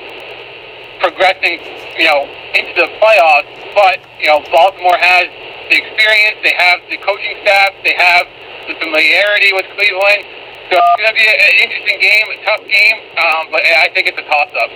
progressing, 1.00 1.60
you 1.96 2.04
know, 2.04 2.28
into 2.56 2.72
the 2.74 2.88
playoffs. 2.96 3.52
But, 3.74 4.00
you 4.18 4.26
know, 4.26 4.40
Baltimore 4.50 4.96
has 4.96 5.28
the 5.68 5.76
experience, 5.76 6.40
they 6.42 6.54
have 6.56 6.80
the 6.88 6.96
coaching 6.98 7.36
staff, 7.42 7.70
they 7.84 7.94
have 7.94 8.26
the 8.68 8.74
familiarity 8.80 9.52
with 9.52 9.66
Cleveland. 9.76 10.24
So 10.70 10.80
it's 10.80 10.96
going 10.98 11.12
to 11.12 11.18
be 11.20 11.28
an 11.28 11.56
interesting 11.62 12.00
game, 12.00 12.26
a 12.32 12.44
tough 12.44 12.64
game, 12.66 12.98
um, 13.18 13.52
but 13.52 13.62
I 13.62 13.88
think 13.94 14.08
it's 14.08 14.18
a 14.18 14.26
toss-up. 14.26 14.70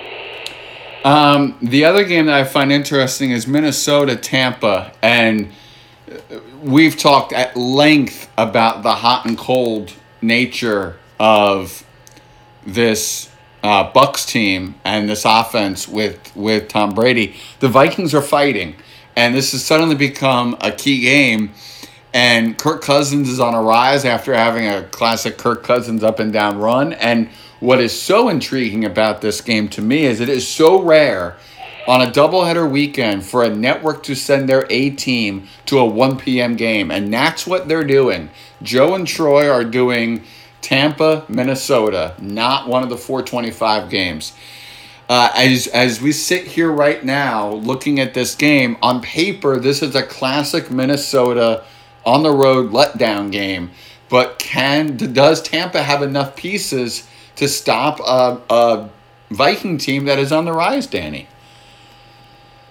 Um, 1.04 1.58
the 1.62 1.84
other 1.84 2.04
game 2.04 2.26
that 2.26 2.34
I 2.34 2.44
find 2.44 2.70
interesting 2.70 3.30
is 3.30 3.46
Minnesota 3.46 4.14
Tampa, 4.16 4.92
and 5.02 5.50
we've 6.62 6.96
talked 6.96 7.32
at 7.32 7.56
length 7.56 8.30
about 8.37 8.82
the 8.82 8.94
hot 8.96 9.26
and 9.26 9.37
cold 9.38 9.94
nature 10.20 10.96
of 11.18 11.84
this 12.66 13.30
uh, 13.62 13.93
Bucs 13.93 14.26
team 14.26 14.75
and 14.85 15.09
this 15.09 15.25
offense 15.25 15.88
with 15.88 16.35
with 16.37 16.69
Tom 16.69 16.95
Brady. 16.95 17.37
The 17.61 17.69
Vikings 17.69 18.14
are 18.14 18.23
fighting, 18.23 18.76
and 19.17 19.35
this 19.35 19.52
has 19.52 19.64
suddenly 19.64 19.97
become 19.97 20.57
a 20.61 20.73
key 20.73 21.00
game. 21.02 21.52
And 22.12 22.59
Kirk 22.59 22.83
Cousins 22.83 23.29
is 23.29 23.38
on 23.38 23.55
a 23.55 23.62
rise 23.62 24.05
after 24.05 24.35
having 24.35 24.67
a 24.67 24.83
classic 24.85 25.38
Kirk 25.38 25.62
Cousins 25.62 26.02
up 26.02 26.19
and 26.19 26.33
down 26.33 26.59
run, 26.59 26.93
and 26.95 27.29
what 27.61 27.79
is 27.81 28.00
so 28.00 28.29
intriguing 28.29 28.85
about 28.85 29.21
this 29.21 29.40
game 29.43 29.69
to 29.69 29.83
me 29.83 30.07
is 30.07 30.21
it 30.21 30.31
is 30.31 30.49
so 30.49 30.83
rare 30.83 31.37
on 31.87 32.00
a 32.00 32.11
doubleheader 32.11 32.69
weekend 32.71 33.25
for 33.25 33.45
a 33.45 33.55
network 33.55 34.02
to 34.05 34.14
send 34.14 34.49
their 34.49 34.67
A 34.71 34.90
team 34.90 35.47
to 35.67 35.78
a 35.78 35.84
1 35.84 36.19
p.m. 36.19 36.56
game. 36.56 36.91
And 36.91 37.13
that's 37.13 37.47
what 37.47 37.69
they're 37.69 37.84
doing. 37.84 38.30
Joe 38.63 38.95
and 38.95 39.06
Troy 39.06 39.49
are 39.50 39.65
doing 39.65 40.25
Tampa, 40.62 41.25
Minnesota, 41.28 42.14
not 42.20 42.68
one 42.68 42.82
of 42.82 42.88
the 42.88 42.96
425 42.96 43.90
games. 43.90 44.32
Uh, 45.08 45.30
as, 45.34 45.66
as 45.68 46.00
we 46.00 46.12
sit 46.12 46.46
here 46.46 46.70
right 46.70 47.04
now 47.04 47.52
looking 47.54 47.99
at 47.99 48.14
this 48.14 48.34
game, 48.34 48.76
on 48.80 49.00
paper, 49.02 49.58
this 49.58 49.82
is 49.82 49.94
a 49.94 50.02
classic 50.02 50.70
Minnesota 50.70 51.64
on 52.04 52.23
the 52.23 52.30
road 52.30 52.70
letdown 52.70 53.32
game. 53.32 53.70
But 54.08 54.38
can 54.38 54.96
does 54.96 55.42
Tampa 55.42 55.82
have 55.82 56.02
enough 56.02 56.36
pieces 56.36 57.08
to 57.36 57.49
stop 57.49 58.00
a, 58.00 58.40
a 58.52 58.90
Viking 59.30 59.78
team 59.78 60.04
that 60.06 60.18
is 60.18 60.32
on 60.32 60.44
the 60.44 60.52
rise, 60.52 60.86
Danny. 60.86 61.28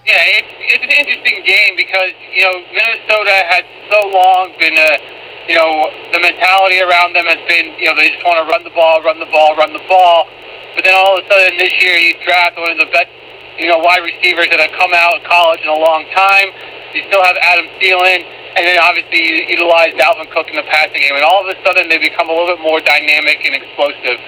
Yeah, 0.06 0.16
it's, 0.36 0.52
it's 0.60 0.84
an 0.84 0.90
interesting 0.90 1.44
game 1.44 1.76
because, 1.76 2.12
you 2.34 2.42
know, 2.42 2.52
Minnesota 2.72 3.36
has 3.48 3.64
so 3.90 4.08
long 4.08 4.52
been 4.58 4.76
a, 4.76 5.19
you 5.48 5.56
know, 5.56 5.88
the 6.12 6.20
mentality 6.20 6.80
around 6.80 7.16
them 7.16 7.26
has 7.26 7.40
been, 7.48 7.72
you 7.78 7.88
know, 7.88 7.96
they 7.96 8.10
just 8.10 8.24
want 8.24 8.38
to 8.40 8.46
run 8.48 8.64
the 8.64 8.74
ball, 8.74 9.02
run 9.02 9.18
the 9.18 9.30
ball, 9.30 9.56
run 9.56 9.72
the 9.72 9.84
ball. 9.88 10.28
But 10.76 10.84
then 10.84 10.94
all 10.94 11.18
of 11.18 11.24
a 11.24 11.26
sudden 11.28 11.58
this 11.58 11.74
year 11.82 11.96
you 11.96 12.14
draft 12.22 12.58
one 12.58 12.70
of 12.70 12.78
the 12.78 12.90
best, 12.92 13.10
you 13.58 13.66
know, 13.66 13.78
wide 13.78 14.04
receivers 14.04 14.48
that 14.52 14.60
have 14.60 14.74
come 14.78 14.94
out 14.94 15.18
of 15.18 15.24
college 15.26 15.60
in 15.60 15.70
a 15.70 15.80
long 15.80 16.06
time. 16.14 16.54
You 16.94 17.02
still 17.06 17.22
have 17.22 17.36
Adam 17.42 17.66
Thielen, 17.78 18.22
and 18.58 18.62
then 18.66 18.78
obviously 18.82 19.22
you 19.22 19.34
utilize 19.50 19.94
Dalvin 19.94 20.30
Cook 20.30 20.50
in 20.50 20.56
the 20.56 20.66
passing 20.66 21.02
game. 21.02 21.14
And 21.14 21.24
all 21.24 21.42
of 21.42 21.48
a 21.50 21.56
sudden 21.66 21.88
they 21.88 21.98
become 21.98 22.28
a 22.28 22.34
little 22.34 22.54
bit 22.54 22.62
more 22.62 22.78
dynamic 22.80 23.42
and 23.46 23.54
explosive 23.54 24.18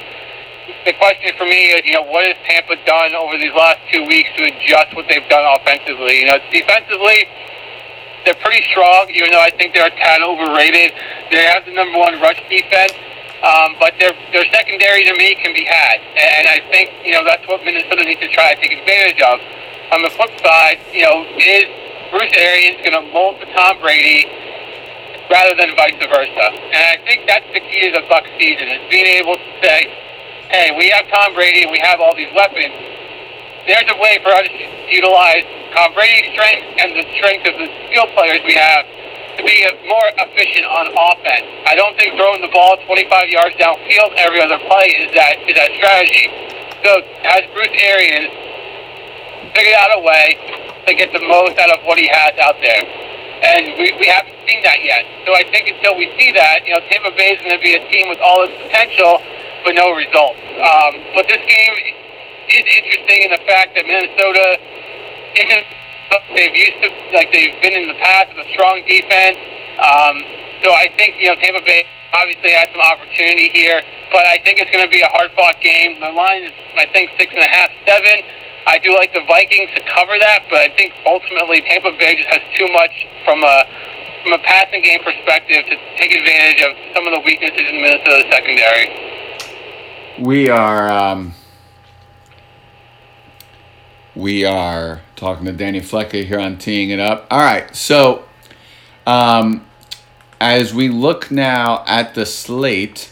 the 0.84 0.92
question 0.94 1.30
for 1.38 1.44
me 1.44 1.74
is, 1.74 1.82
you 1.84 1.94
know, 1.94 2.02
what 2.02 2.26
has 2.26 2.36
Tampa 2.46 2.76
done 2.86 3.14
over 3.14 3.38
these 3.38 3.54
last 3.54 3.78
two 3.90 4.02
weeks 4.06 4.30
to 4.38 4.46
adjust 4.46 4.94
what 4.94 5.06
they've 5.08 5.26
done 5.28 5.42
offensively? 5.58 6.22
You 6.22 6.26
know, 6.26 6.38
defensively, 6.50 7.26
they're 8.24 8.38
pretty 8.42 8.62
strong, 8.70 9.10
even 9.10 9.30
though 9.30 9.42
I 9.42 9.50
think 9.50 9.74
they're 9.74 9.86
a 9.86 9.96
tad 9.98 10.22
overrated. 10.22 10.92
They 11.30 11.44
have 11.46 11.64
the 11.64 11.74
number 11.74 11.98
one 11.98 12.20
rush 12.20 12.40
defense, 12.48 12.94
um, 13.42 13.76
but 13.78 13.94
their 13.98 14.12
their 14.32 14.46
secondary 14.50 15.04
to 15.04 15.14
me 15.14 15.34
can 15.36 15.52
be 15.54 15.64
had, 15.64 15.98
and 16.16 16.48
I 16.48 16.60
think 16.70 16.90
you 17.04 17.12
know 17.12 17.24
that's 17.24 17.46
what 17.48 17.64
Minnesota 17.64 18.04
needs 18.04 18.20
to 18.20 18.30
try 18.30 18.54
to 18.54 18.60
take 18.60 18.72
advantage 18.78 19.20
of. 19.22 19.40
On 19.92 20.00
the 20.00 20.10
flip 20.10 20.32
side, 20.40 20.80
you 20.92 21.04
know, 21.04 21.26
is 21.36 21.68
Bruce 22.10 22.32
Arians 22.38 22.80
going 22.80 22.96
to 22.96 23.04
mold 23.12 23.40
to 23.40 23.46
Tom 23.52 23.78
Brady? 23.80 24.24
rather 25.30 25.56
than 25.56 25.74
vice 25.76 25.96
versa. 25.96 26.46
And 26.52 26.82
I 26.92 27.00
think 27.08 27.24
that's 27.26 27.48
the 27.56 27.60
key 27.60 27.88
to 27.88 28.00
the 28.00 28.04
Buck 28.08 28.28
season 28.38 28.68
is 28.68 28.84
being 28.90 29.06
able 29.06 29.34
to 29.40 29.50
say, 29.64 29.88
hey, 30.52 30.76
we 30.76 30.92
have 30.92 31.08
Tom 31.08 31.32
Brady 31.32 31.62
and 31.62 31.72
we 31.72 31.80
have 31.80 32.00
all 32.00 32.14
these 32.14 32.32
weapons. 32.36 32.76
There's 33.66 33.86
a 33.86 33.98
way 34.02 34.18
for 34.26 34.34
us 34.34 34.46
to 34.50 34.64
utilize 34.90 35.46
Tom 35.70 35.94
Brady's 35.94 36.34
strength 36.34 36.66
and 36.82 36.98
the 36.98 37.06
strength 37.14 37.46
of 37.46 37.54
the 37.62 37.68
skill 37.86 38.10
players 38.18 38.42
we 38.42 38.58
have 38.58 38.82
to 39.38 39.42
be 39.46 39.62
more 39.86 40.08
efficient 40.18 40.66
on 40.66 40.90
offense. 40.90 41.46
I 41.70 41.78
don't 41.78 41.94
think 41.94 42.18
throwing 42.18 42.42
the 42.42 42.50
ball 42.50 42.76
25 42.84 43.30
yards 43.30 43.54
downfield 43.56 44.18
every 44.18 44.42
other 44.42 44.58
play 44.66 44.98
is 44.98 45.14
that 45.14 45.46
is 45.46 45.54
that 45.54 45.70
strategy. 45.78 46.26
So 46.82 47.06
has 47.22 47.46
Bruce 47.54 47.72
Arians 47.78 48.34
figured 49.54 49.78
out 49.78 49.94
a 49.94 50.02
way 50.02 50.34
to 50.86 50.92
get 50.98 51.14
the 51.14 51.22
most 51.22 51.54
out 51.62 51.70
of 51.70 51.86
what 51.86 52.02
he 52.02 52.10
has 52.10 52.34
out 52.42 52.58
there? 52.58 52.82
And 53.46 53.78
we, 53.78 53.94
we 53.98 54.06
haven't 54.10 54.34
seen 54.42 54.62
that 54.66 54.82
yet. 54.82 55.06
So 55.22 55.34
I 55.38 55.46
think 55.54 55.70
until 55.70 55.94
we 55.94 56.10
see 56.18 56.34
that, 56.34 56.66
you 56.66 56.74
know, 56.74 56.82
Tampa 56.90 57.14
Bay 57.14 57.34
is 57.34 57.40
going 57.42 57.54
to 57.54 57.62
be 57.62 57.78
a 57.78 57.82
team 57.90 58.10
with 58.10 58.18
all 58.18 58.42
its 58.42 58.54
potential 58.58 59.22
but 59.64 59.74
no 59.78 59.94
results. 59.94 60.42
Um, 60.58 60.98
but 61.14 61.30
this 61.30 61.42
game 61.46 62.01
is 62.52 62.66
interesting 62.68 63.24
in 63.24 63.30
the 63.32 63.42
fact 63.48 63.74
that 63.74 63.84
Minnesota 63.88 64.60
isn't 65.36 65.66
they've 66.36 66.54
used 66.54 66.78
to 66.84 66.88
like 67.16 67.32
they've 67.32 67.56
been 67.64 67.72
in 67.72 67.88
the 67.88 67.96
past 68.00 68.32
with 68.36 68.44
a 68.44 68.48
strong 68.52 68.84
defense. 68.84 69.38
Um, 69.80 70.20
so 70.60 70.72
I 70.72 70.92
think 70.96 71.16
you 71.16 71.32
know 71.32 71.36
Tampa 71.40 71.64
Bay 71.64 71.84
obviously 72.12 72.52
has 72.52 72.68
some 72.72 72.84
opportunity 72.84 73.48
here, 73.48 73.80
but 74.12 74.28
I 74.28 74.36
think 74.44 74.60
it's 74.60 74.70
going 74.70 74.84
to 74.84 74.92
be 74.92 75.00
a 75.00 75.08
hard 75.08 75.32
fought 75.32 75.56
game. 75.64 76.00
The 76.00 76.12
line 76.12 76.44
is 76.44 76.52
I 76.76 76.86
think 76.92 77.10
six 77.16 77.32
and 77.32 77.40
a 77.42 77.48
half, 77.48 77.70
seven. 77.88 78.20
I 78.66 78.78
do 78.78 78.94
like 78.94 79.12
the 79.12 79.24
Vikings 79.26 79.74
to 79.74 79.82
cover 79.90 80.14
that, 80.22 80.46
but 80.46 80.60
I 80.62 80.70
think 80.76 80.94
ultimately 81.02 81.62
Tampa 81.66 81.90
Bay 81.98 82.14
just 82.14 82.30
has 82.30 82.44
too 82.54 82.68
much 82.70 82.94
from 83.24 83.42
a 83.42 83.64
from 84.22 84.32
a 84.38 84.42
passing 84.46 84.82
game 84.82 85.02
perspective 85.02 85.66
to 85.66 85.74
take 85.98 86.14
advantage 86.14 86.62
of 86.62 86.76
some 86.94 87.06
of 87.08 87.12
the 87.12 87.22
weaknesses 87.26 87.66
in 87.66 87.82
Minnesota 87.82 88.22
secondary. 88.30 88.86
We 90.20 90.48
are 90.48 90.92
um, 90.92 91.34
we 94.14 94.44
are 94.44 95.00
talking 95.16 95.46
to 95.46 95.52
Danny 95.52 95.80
Flecker 95.80 96.24
here 96.24 96.38
on 96.38 96.58
teeing 96.58 96.90
it 96.90 97.00
up. 97.00 97.26
All 97.30 97.40
right, 97.40 97.74
so 97.74 98.24
um, 99.06 99.64
as 100.40 100.74
we 100.74 100.88
look 100.88 101.30
now 101.30 101.84
at 101.86 102.14
the 102.14 102.26
slate 102.26 103.10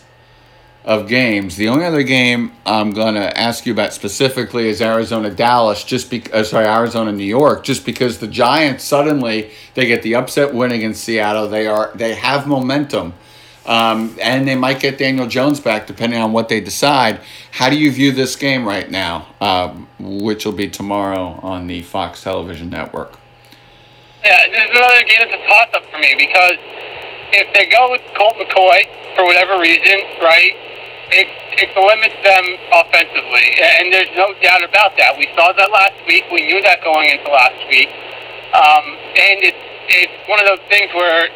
of 0.85 1.09
games, 1.09 1.57
the 1.57 1.69
only 1.69 1.85
other 1.85 2.03
game 2.03 2.53
I'm 2.67 2.91
going 2.91 3.15
to 3.15 3.39
ask 3.39 3.67
you 3.67 3.73
about 3.73 3.93
specifically 3.93 4.69
is 4.69 4.81
Arizona 4.81 5.31
Dallas. 5.31 5.85
Just 5.85 6.11
because, 6.11 6.33
uh, 6.33 6.45
sorry, 6.45 6.67
Arizona 6.67 7.13
New 7.13 7.25
York. 7.25 7.65
Just 7.65 7.85
because 7.85 8.19
the 8.19 8.27
Giants 8.27 8.85
suddenly 8.85 9.51
they 9.75 9.87
get 9.87 10.03
the 10.03 10.15
upset 10.15 10.55
win 10.55 10.73
against 10.73 11.05
Seattle, 11.05 11.49
they 11.49 11.67
are 11.67 11.91
they 11.95 12.15
have 12.15 12.47
momentum 12.47 13.15
Um, 13.71 14.19
and 14.21 14.49
they 14.49 14.57
might 14.57 14.81
get 14.81 14.99
Daniel 14.99 15.29
Jones 15.29 15.61
back 15.61 15.87
depending 15.87 16.19
on 16.19 16.33
what 16.33 16.49
they 16.49 16.61
decide. 16.61 17.21
How 17.53 17.71
do 17.71 17.79
you 17.79 17.93
view 17.93 18.11
this 18.11 18.35
game 18.35 18.67
right 18.67 18.91
now, 18.91 19.31
um, 19.41 19.87
which 20.01 20.45
will 20.45 20.59
be 20.59 20.69
tomorrow 20.69 21.39
on 21.41 21.69
the 21.69 21.83
Fox 21.83 22.25
Television 22.25 22.69
Network? 22.69 23.15
Yeah, 24.27 24.43
this 24.51 24.67
is 24.67 24.75
another 24.75 25.07
game 25.07 25.23
that's 25.23 25.39
a 25.39 25.47
toss 25.47 25.71
up 25.79 25.87
for 25.87 26.03
me 26.03 26.19
because 26.19 26.59
if 27.31 27.47
they 27.55 27.71
go 27.71 27.95
with 27.95 28.03
Colt 28.19 28.35
McCoy 28.43 28.91
for 29.15 29.23
whatever 29.23 29.55
reason, 29.63 30.03
right, 30.19 30.51
it, 31.15 31.31
it 31.63 31.71
limits 31.79 32.19
them 32.27 32.43
offensively. 32.75 33.55
And 33.55 33.95
there's 33.95 34.11
no 34.19 34.35
doubt 34.43 34.67
about 34.67 34.99
that. 34.99 35.15
We 35.15 35.31
saw 35.39 35.55
that 35.55 35.71
last 35.71 35.95
week. 36.11 36.27
We 36.35 36.43
knew 36.43 36.61
that 36.63 36.83
going 36.83 37.09
into 37.09 37.31
last 37.31 37.63
week. 37.71 37.87
Um, 38.51 38.99
and 39.15 39.47
it's, 39.47 39.63
it's 39.87 40.29
one 40.29 40.43
of 40.43 40.47
those 40.51 40.67
things 40.67 40.91
where 40.91 41.31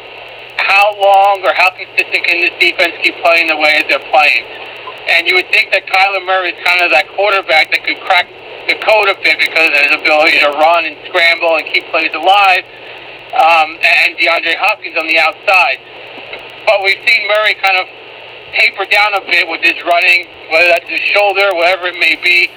how 0.65 0.97
long 0.97 1.45
or 1.45 1.53
how 1.53 1.69
consistent 1.77 2.25
can 2.25 2.41
this 2.41 2.53
defense 2.57 2.97
keep 3.05 3.13
playing 3.21 3.47
the 3.47 3.57
way 3.57 3.85
they're 3.85 4.01
playing? 4.09 4.43
And 5.05 5.29
you 5.29 5.37
would 5.37 5.49
think 5.53 5.69
that 5.69 5.85
Kyler 5.85 6.25
Murray 6.25 6.57
is 6.57 6.59
kind 6.65 6.81
of 6.81 6.89
that 6.89 7.05
quarterback 7.13 7.69
that 7.69 7.85
could 7.85 8.01
crack 8.01 8.25
the 8.65 8.73
code 8.81 9.13
a 9.13 9.17
bit 9.21 9.37
because 9.37 9.69
of 9.69 9.81
his 9.85 9.93
ability 9.93 10.41
to 10.41 10.49
run 10.57 10.89
and 10.89 10.97
scramble 11.05 11.61
and 11.61 11.69
keep 11.69 11.85
plays 11.93 12.09
alive, 12.17 12.65
um, 13.37 13.77
and 13.77 14.17
DeAndre 14.17 14.57
Hopkins 14.57 14.97
on 14.97 15.05
the 15.05 15.21
outside. 15.21 15.77
But 16.65 16.81
we've 16.81 16.97
seen 17.05 17.29
Murray 17.29 17.53
kind 17.61 17.77
of 17.77 17.85
taper 18.57 18.89
down 18.89 19.13
a 19.13 19.21
bit 19.29 19.45
with 19.45 19.61
his 19.61 19.77
running, 19.85 20.25
whether 20.49 20.73
that's 20.73 20.89
his 20.89 21.03
shoulder, 21.13 21.53
whatever 21.53 21.93
it 21.93 21.99
may 22.01 22.17
be. 22.17 22.49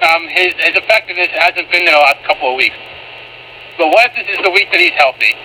Um, 0.00 0.24
his, 0.32 0.56
his 0.64 0.74
effectiveness 0.74 1.28
hasn't 1.36 1.68
been 1.68 1.84
there 1.84 1.94
the 1.94 2.06
last 2.08 2.24
couple 2.24 2.48
of 2.48 2.56
weeks. 2.56 2.74
But 3.76 3.92
what 3.92 4.08
if 4.08 4.24
this 4.24 4.28
is 4.32 4.40
the 4.40 4.50
week 4.50 4.72
that 4.72 4.80
he's 4.80 4.96
healthy? 4.96 5.36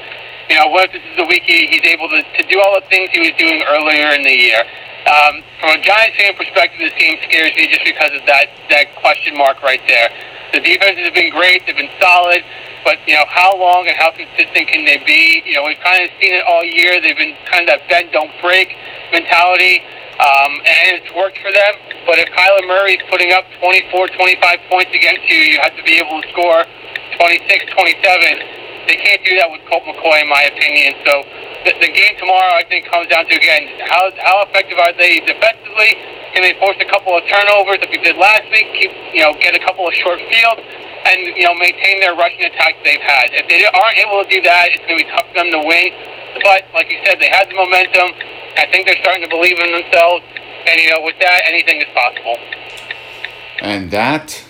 You 0.49 0.55
know, 0.55 0.67
what 0.71 0.87
if 0.87 0.95
this 0.95 1.03
is 1.03 1.15
the 1.19 1.27
week 1.27 1.43
he, 1.43 1.67
he's 1.67 1.83
able 1.83 2.07
to, 2.07 2.23
to 2.23 2.43
do 2.47 2.55
all 2.63 2.79
the 2.79 2.87
things 2.87 3.11
he 3.11 3.19
was 3.19 3.35
doing 3.35 3.59
earlier 3.67 4.15
in 4.15 4.23
the 4.23 4.31
year? 4.31 4.63
Um, 5.03 5.43
from 5.59 5.75
a 5.75 5.81
Giants 5.83 6.15
fan 6.15 6.35
perspective, 6.39 6.79
this 6.79 6.95
game 6.95 7.19
scares 7.27 7.51
me 7.55 7.67
just 7.67 7.83
because 7.83 8.15
of 8.15 8.23
that, 8.27 8.47
that 8.71 8.95
question 8.95 9.35
mark 9.35 9.59
right 9.63 9.83
there. 9.87 10.07
The 10.55 10.63
defenses 10.63 11.03
have 11.03 11.15
been 11.15 11.31
great, 11.35 11.67
they've 11.67 11.75
been 11.75 11.91
solid, 11.99 12.43
but 12.87 12.95
you 13.03 13.15
know 13.19 13.27
how 13.27 13.51
long 13.59 13.87
and 13.87 13.95
how 13.99 14.15
consistent 14.15 14.71
can 14.71 14.87
they 14.87 15.03
be? 15.03 15.43
You 15.43 15.59
know 15.59 15.67
we've 15.67 15.79
kind 15.83 15.99
of 16.03 16.09
seen 16.23 16.31
it 16.31 16.43
all 16.47 16.63
year. 16.63 17.03
They've 17.03 17.19
been 17.19 17.35
kind 17.51 17.67
of 17.67 17.75
that 17.75 17.83
bend 17.91 18.15
don't 18.15 18.31
break 18.39 18.71
mentality, 19.11 19.83
um, 20.23 20.63
and 20.63 20.95
it's 20.95 21.11
worked 21.11 21.43
for 21.43 21.51
them. 21.51 21.73
But 22.07 22.23
if 22.23 22.31
Kyler 22.31 22.63
Murray 22.63 22.95
is 22.95 23.03
putting 23.11 23.35
up 23.35 23.43
24, 23.59 24.07
25 24.15 24.71
points 24.71 24.91
against 24.95 25.27
you, 25.27 25.35
you 25.35 25.59
have 25.59 25.75
to 25.75 25.83
be 25.83 25.99
able 25.99 26.23
to 26.23 26.27
score 26.31 26.63
26, 27.19 27.75
27 27.75 28.66
they 28.87 28.95
can't 28.95 29.21
do 29.23 29.35
that 29.37 29.51
with 29.51 29.61
Colt 29.67 29.83
McCoy, 29.83 30.23
in 30.23 30.29
my 30.31 30.47
opinion. 30.47 30.95
So 31.03 31.27
the, 31.67 31.75
the 31.83 31.91
game 31.91 32.15
tomorrow, 32.17 32.55
I 32.55 32.63
think, 32.71 32.87
comes 32.87 33.11
down 33.11 33.27
to 33.27 33.35
again 33.35 33.67
how 33.91 34.07
how 34.23 34.47
effective 34.47 34.79
are 34.79 34.95
they 34.95 35.19
defensively? 35.21 35.99
Can 36.31 36.43
they 36.43 36.55
force 36.59 36.79
a 36.79 36.87
couple 36.87 37.11
of 37.11 37.23
turnovers 37.27 37.83
like 37.83 37.91
we 37.91 37.99
did 37.99 38.15
last 38.15 38.47
week? 38.49 38.71
Keep 38.79 38.91
you 39.11 39.21
know 39.27 39.35
get 39.43 39.53
a 39.55 39.61
couple 39.61 39.83
of 39.87 39.93
short 39.93 40.23
fields 40.31 40.63
and 41.03 41.35
you 41.35 41.43
know 41.43 41.55
maintain 41.59 41.99
their 41.99 42.15
rushing 42.15 42.47
attack 42.47 42.79
they've 42.83 43.03
had. 43.03 43.35
If 43.35 43.51
they 43.51 43.67
aren't 43.67 43.99
able 43.99 44.23
to 44.23 44.29
do 44.31 44.39
that, 44.47 44.71
it's 44.71 44.83
going 44.87 44.99
to 44.99 45.03
be 45.03 45.11
tough 45.11 45.27
for 45.27 45.35
them 45.43 45.51
to 45.51 45.61
win. 45.67 45.91
But 46.43 46.71
like 46.71 46.87
you 46.87 46.99
said, 47.03 47.19
they 47.19 47.29
had 47.29 47.51
the 47.51 47.55
momentum. 47.59 48.15
I 48.55 48.65
think 48.71 48.87
they're 48.87 49.01
starting 49.03 49.23
to 49.23 49.29
believe 49.29 49.59
in 49.59 49.71
themselves, 49.71 50.23
and 50.67 50.79
you 50.79 50.89
know 50.95 51.03
with 51.03 51.19
that, 51.19 51.43
anything 51.45 51.83
is 51.83 51.91
possible. 51.91 52.39
And 53.59 53.91
that 53.91 54.43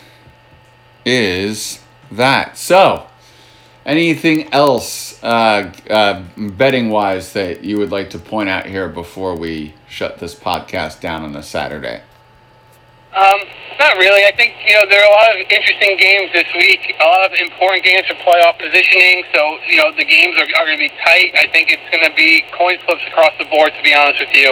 is 1.06 1.82
that. 2.12 2.58
So 2.58 3.07
Anything 3.88 4.52
else 4.52 5.24
uh, 5.24 5.72
uh, 5.90 6.22
betting 6.36 6.90
wise 6.90 7.32
that 7.32 7.64
you 7.64 7.78
would 7.78 7.90
like 7.90 8.10
to 8.10 8.20
point 8.20 8.50
out 8.50 8.66
here 8.66 8.90
before 8.90 9.34
we 9.34 9.76
shut 9.88 10.20
this 10.20 10.36
podcast 10.36 11.00
down 11.00 11.24
on 11.24 11.34
a 11.38 11.42
Saturday? 11.42 12.04
Um, 13.16 13.40
not 13.80 13.96
really. 13.96 14.28
I 14.28 14.36
think 14.36 14.60
you 14.68 14.76
know 14.76 14.84
there 14.92 15.00
are 15.00 15.08
a 15.08 15.16
lot 15.16 15.32
of 15.32 15.40
interesting 15.40 15.96
games 15.96 16.34
this 16.34 16.52
week. 16.60 17.00
A 17.00 17.08
lot 17.08 17.32
of 17.32 17.40
important 17.40 17.88
games 17.88 18.04
for 18.12 18.20
playoff 18.28 18.60
positioning. 18.60 19.24
So 19.34 19.56
you 19.72 19.78
know 19.78 19.96
the 19.96 20.04
games 20.04 20.36
are, 20.36 20.52
are 20.60 20.68
going 20.68 20.76
to 20.76 20.84
be 20.84 20.94
tight. 21.08 21.32
I 21.40 21.48
think 21.48 21.72
it's 21.72 21.88
going 21.88 22.04
to 22.04 22.12
be 22.12 22.44
coin 22.52 22.76
flips 22.84 23.08
across 23.08 23.32
the 23.40 23.46
board. 23.46 23.72
To 23.72 23.82
be 23.88 23.96
honest 23.96 24.20
with 24.20 24.36
you, 24.36 24.52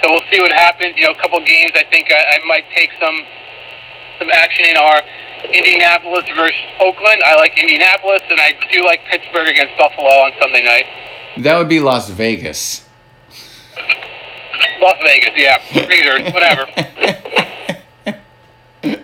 so 0.00 0.08
we'll 0.08 0.24
see 0.32 0.40
what 0.40 0.56
happens. 0.56 0.96
You 0.96 1.04
know, 1.04 1.12
a 1.12 1.20
couple 1.20 1.36
games. 1.44 1.76
I 1.76 1.84
think 1.84 2.08
I, 2.08 2.40
I 2.40 2.46
might 2.48 2.64
take 2.72 2.96
some 2.96 3.28
some 4.20 4.30
action 4.30 4.66
in 4.66 4.76
our 4.76 5.02
Indianapolis 5.44 6.28
versus 6.36 6.54
Oakland. 6.78 7.22
I 7.24 7.34
like 7.36 7.58
Indianapolis, 7.58 8.20
and 8.30 8.38
I 8.38 8.54
do 8.70 8.84
like 8.84 9.00
Pittsburgh 9.06 9.48
against 9.48 9.76
Buffalo 9.76 10.08
on 10.08 10.32
Sunday 10.40 10.62
night. 10.62 10.86
That 11.38 11.58
would 11.58 11.68
be 11.68 11.80
Las 11.80 12.08
Vegas. 12.10 12.86
Las 14.80 14.96
Vegas, 15.02 15.30
yeah, 15.36 15.58
Raiders, 15.86 16.32
whatever. 16.32 16.66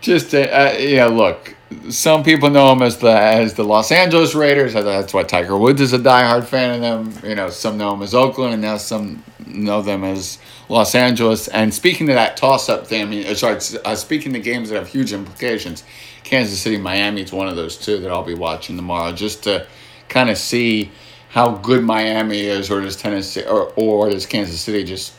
Just 0.00 0.34
uh, 0.34 0.38
uh, 0.38 0.76
yeah, 0.78 1.06
look. 1.06 1.54
Some 1.90 2.22
people 2.22 2.48
know 2.48 2.68
them 2.70 2.82
as 2.82 2.96
the 2.98 3.10
as 3.10 3.54
the 3.54 3.64
Los 3.64 3.92
Angeles 3.92 4.34
Raiders. 4.34 4.72
That's 4.72 5.12
why 5.12 5.22
Tiger 5.22 5.58
Woods 5.58 5.82
is 5.82 5.92
a 5.92 5.98
diehard 5.98 6.44
fan 6.46 6.76
of 6.76 6.80
them. 6.80 7.28
You 7.28 7.34
know, 7.34 7.50
some 7.50 7.76
know 7.76 7.90
them 7.90 8.02
as 8.02 8.14
Oakland, 8.14 8.54
and 8.54 8.62
now 8.62 8.78
some 8.78 9.22
know 9.64 9.82
them 9.82 10.04
as 10.04 10.38
Los 10.68 10.94
Angeles. 10.94 11.48
And 11.48 11.72
speaking 11.72 12.06
to 12.08 12.14
that 12.14 12.36
toss 12.36 12.68
up 12.68 12.86
thing, 12.86 13.02
I 13.02 13.04
mean, 13.04 13.26
uh, 13.26 13.34
sorry, 13.34 13.58
uh, 13.84 13.94
speaking 13.94 14.32
to 14.32 14.40
games 14.40 14.70
that 14.70 14.76
have 14.76 14.88
huge 14.88 15.12
implications, 15.12 15.84
Kansas 16.24 16.60
City, 16.60 16.76
Miami 16.76 17.22
is 17.22 17.32
one 17.32 17.48
of 17.48 17.56
those 17.56 17.76
two 17.76 17.98
that 18.00 18.10
I'll 18.10 18.24
be 18.24 18.34
watching 18.34 18.76
tomorrow 18.76 19.12
just 19.12 19.44
to 19.44 19.66
kind 20.08 20.30
of 20.30 20.38
see 20.38 20.90
how 21.30 21.56
good 21.56 21.84
Miami 21.84 22.40
is, 22.40 22.70
or 22.70 22.80
does 22.80 22.96
Tennessee, 22.96 23.44
or, 23.44 23.72
or 23.76 24.10
does 24.10 24.26
Kansas 24.26 24.60
City 24.60 24.84
just 24.84 25.14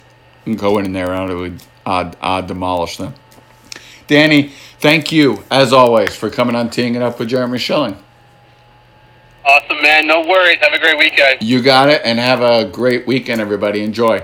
go 0.55 0.79
in 0.79 0.93
there 0.93 1.13
and 1.13 1.37
would 1.37 1.63
uh, 1.85 2.11
uh, 2.21 2.41
demolish 2.41 2.97
them. 2.97 3.13
Danny, 4.07 4.51
thank 4.79 5.11
you 5.11 5.43
as 5.51 5.71
always 5.71 6.15
for 6.15 6.29
coming 6.29 6.55
on 6.55 6.69
Teeing 6.69 6.95
It 6.95 7.01
Up 7.01 7.19
with 7.19 7.29
Jeremy 7.29 7.59
Schilling. 7.59 7.97
Awesome, 9.45 9.81
man. 9.81 10.07
No 10.07 10.21
worries. 10.21 10.57
Have 10.61 10.73
a 10.73 10.79
great 10.79 10.97
weekend. 10.97 11.41
You 11.41 11.61
got 11.61 11.89
it, 11.89 12.01
and 12.03 12.19
have 12.19 12.41
a 12.41 12.65
great 12.69 13.07
weekend, 13.07 13.41
everybody. 13.41 13.83
Enjoy. 13.83 14.23